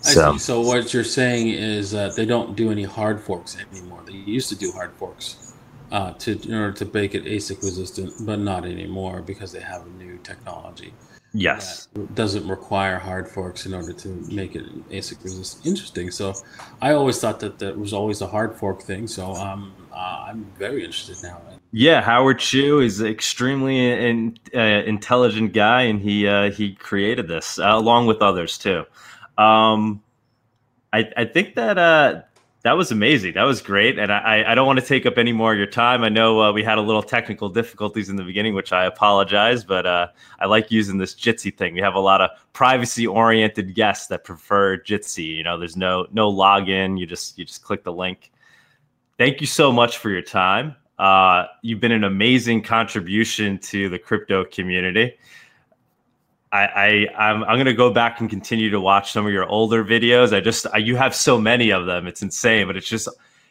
[0.00, 4.00] So, so what you're saying is that they don't do any hard forks anymore.
[4.06, 5.52] They used to do hard forks
[5.92, 9.84] uh, to in order to make it ASIC resistant, but not anymore because they have
[9.84, 10.94] a new technology.
[11.32, 15.66] Yes, doesn't require hard forks in order to make it ASIC resistant.
[15.66, 16.10] Interesting.
[16.10, 16.34] So,
[16.82, 19.06] I always thought that that was always a hard fork thing.
[19.06, 21.40] So, um, uh, I'm very interested now.
[21.72, 27.28] Yeah, Howard Chu is an extremely in, uh, intelligent guy, and he uh, he created
[27.28, 28.84] this uh, along with others too.
[29.38, 30.02] Um,
[30.92, 32.22] I I think that uh
[32.62, 33.34] that was amazing.
[33.34, 35.66] That was great, and I I don't want to take up any more of your
[35.66, 36.04] time.
[36.04, 39.64] I know uh, we had a little technical difficulties in the beginning, which I apologize,
[39.64, 40.08] but uh,
[40.38, 41.72] I like using this Jitsi thing.
[41.72, 45.36] We have a lot of privacy oriented guests that prefer Jitsi.
[45.36, 46.98] You know, there's no no login.
[46.98, 48.30] You just you just click the link.
[49.16, 50.76] Thank you so much for your time.
[50.98, 55.16] Uh, you've been an amazing contribution to the crypto community.
[56.52, 59.84] I, I I'm I'm gonna go back and continue to watch some of your older
[59.84, 60.34] videos.
[60.34, 62.06] I just I, you have so many of them.
[62.06, 63.08] It's insane, but it's just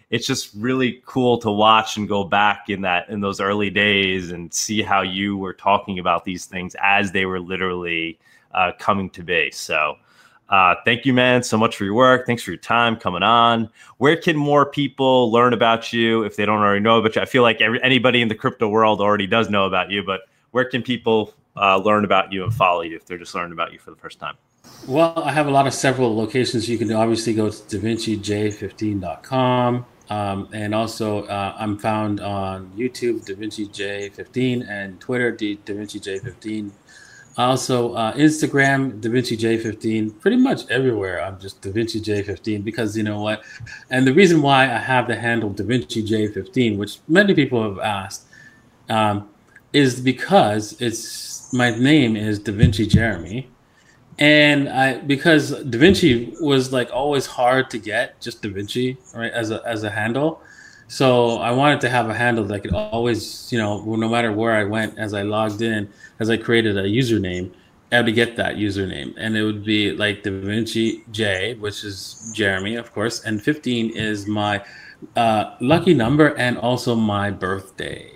[0.10, 4.32] it's just really cool to watch and go back in that in those early days
[4.32, 8.20] and see how you were talking about these things as they were literally
[8.54, 9.52] uh, coming to be.
[9.52, 9.96] So.
[10.50, 12.26] Uh, thank you, man, so much for your work.
[12.26, 13.70] Thanks for your time coming on.
[14.00, 17.22] Where can more people learn about you if they don't already know about you?
[17.22, 20.22] I feel like every, anybody in the crypto world already does know about you, but
[20.50, 23.74] where can people uh, learn about you and follow you if they're just learning about
[23.74, 24.36] you for the first time?
[24.88, 26.70] Well, I have a lot of several locations.
[26.70, 29.86] You can obviously go to davincij15.com.
[30.10, 36.72] Um, and also, uh, I'm found on YouTube, DaVinciJ15, and Twitter, DaVinciJ15.
[37.38, 41.24] Also, uh, Instagram, DaVinciJ15, pretty much everywhere.
[41.24, 43.44] I'm just DaVinciJ15 because you know what?
[43.92, 48.26] And the reason why I have the handle DaVinciJ15, which many people have asked,
[48.90, 49.30] um,
[49.74, 53.50] is because it's my name is Da Vinci Jeremy,
[54.18, 59.32] and I because Da Vinci was like always hard to get, just Da Vinci, right,
[59.32, 60.42] as a as a handle.
[60.88, 64.54] So I wanted to have a handle that could always, you know, no matter where
[64.54, 65.88] I went, as I logged in,
[66.20, 67.52] as I created a username,
[67.92, 72.32] I to get that username, and it would be like Da Vinci J, which is
[72.36, 74.64] Jeremy, of course, and 15 is my
[75.16, 78.12] uh, lucky number and also my birthday.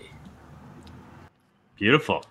[1.78, 2.24] Beautiful.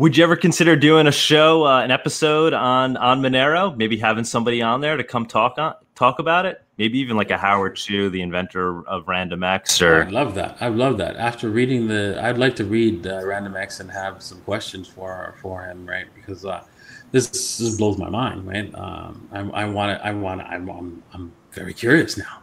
[0.00, 3.76] Would you ever consider doing a show, uh, an episode on on Monero?
[3.76, 6.62] Maybe having somebody on there to come talk on talk about it.
[6.78, 9.82] Maybe even like a Howard Chu, the inventor of RandomX.
[9.86, 10.56] Or I love that.
[10.58, 11.16] I love that.
[11.16, 15.64] After reading the, I'd like to read uh, RandomX and have some questions for for
[15.66, 16.06] him, right?
[16.14, 16.64] Because uh,
[17.12, 18.74] this, this blows my mind, right?
[18.74, 20.06] Um, I want to.
[20.06, 20.46] I want to.
[20.46, 22.40] I'm, I'm I'm very curious now.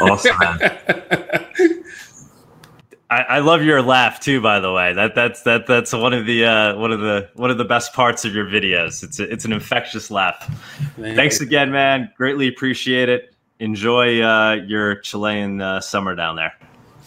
[0.00, 0.36] Awesome.
[3.08, 4.40] I, I, love your laugh too.
[4.40, 7.50] By the way, that that's that that's one of the uh, one of the one
[7.50, 9.04] of the best parts of your videos.
[9.04, 10.50] It's a, it's an infectious laugh.
[10.96, 12.10] Thanks again, man.
[12.16, 13.34] Greatly appreciate it.
[13.60, 16.52] Enjoy uh, your Chilean uh, summer down there.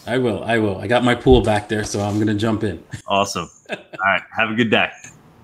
[0.08, 0.44] I will.
[0.44, 0.78] I will.
[0.78, 2.84] I got my pool back there, so I'm gonna jump in.
[3.08, 3.50] Awesome.
[3.70, 4.22] All right.
[4.38, 4.90] Have a good day.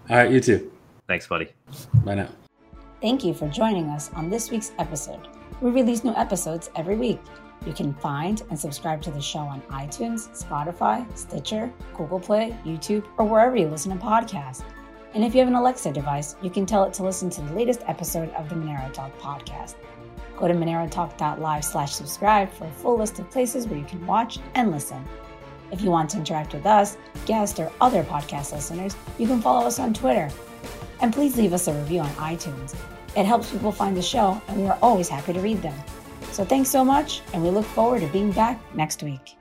[0.10, 0.32] All right.
[0.32, 0.72] You too.
[1.08, 1.50] Thanks, buddy.
[2.06, 2.30] Bye now.
[3.02, 5.28] Thank you for joining us on this week's episode.
[5.62, 7.20] We release new episodes every week.
[7.66, 13.06] You can find and subscribe to the show on iTunes, Spotify, Stitcher, Google Play, YouTube,
[13.18, 14.64] or wherever you listen to podcasts.
[15.14, 17.54] And if you have an Alexa device, you can tell it to listen to the
[17.54, 19.76] latest episode of the Monero Talk podcast.
[20.38, 24.40] Go to monerotalk.live slash subscribe for a full list of places where you can watch
[24.54, 25.04] and listen.
[25.72, 29.66] If you want to interact with us, guests, or other podcast listeners, you can follow
[29.66, 30.30] us on Twitter.
[31.02, 32.76] And please leave us a review on iTunes.
[33.16, 35.76] It helps people find the show, and we are always happy to read them.
[36.36, 39.38] So thanks so much, and we look forward to being back next week.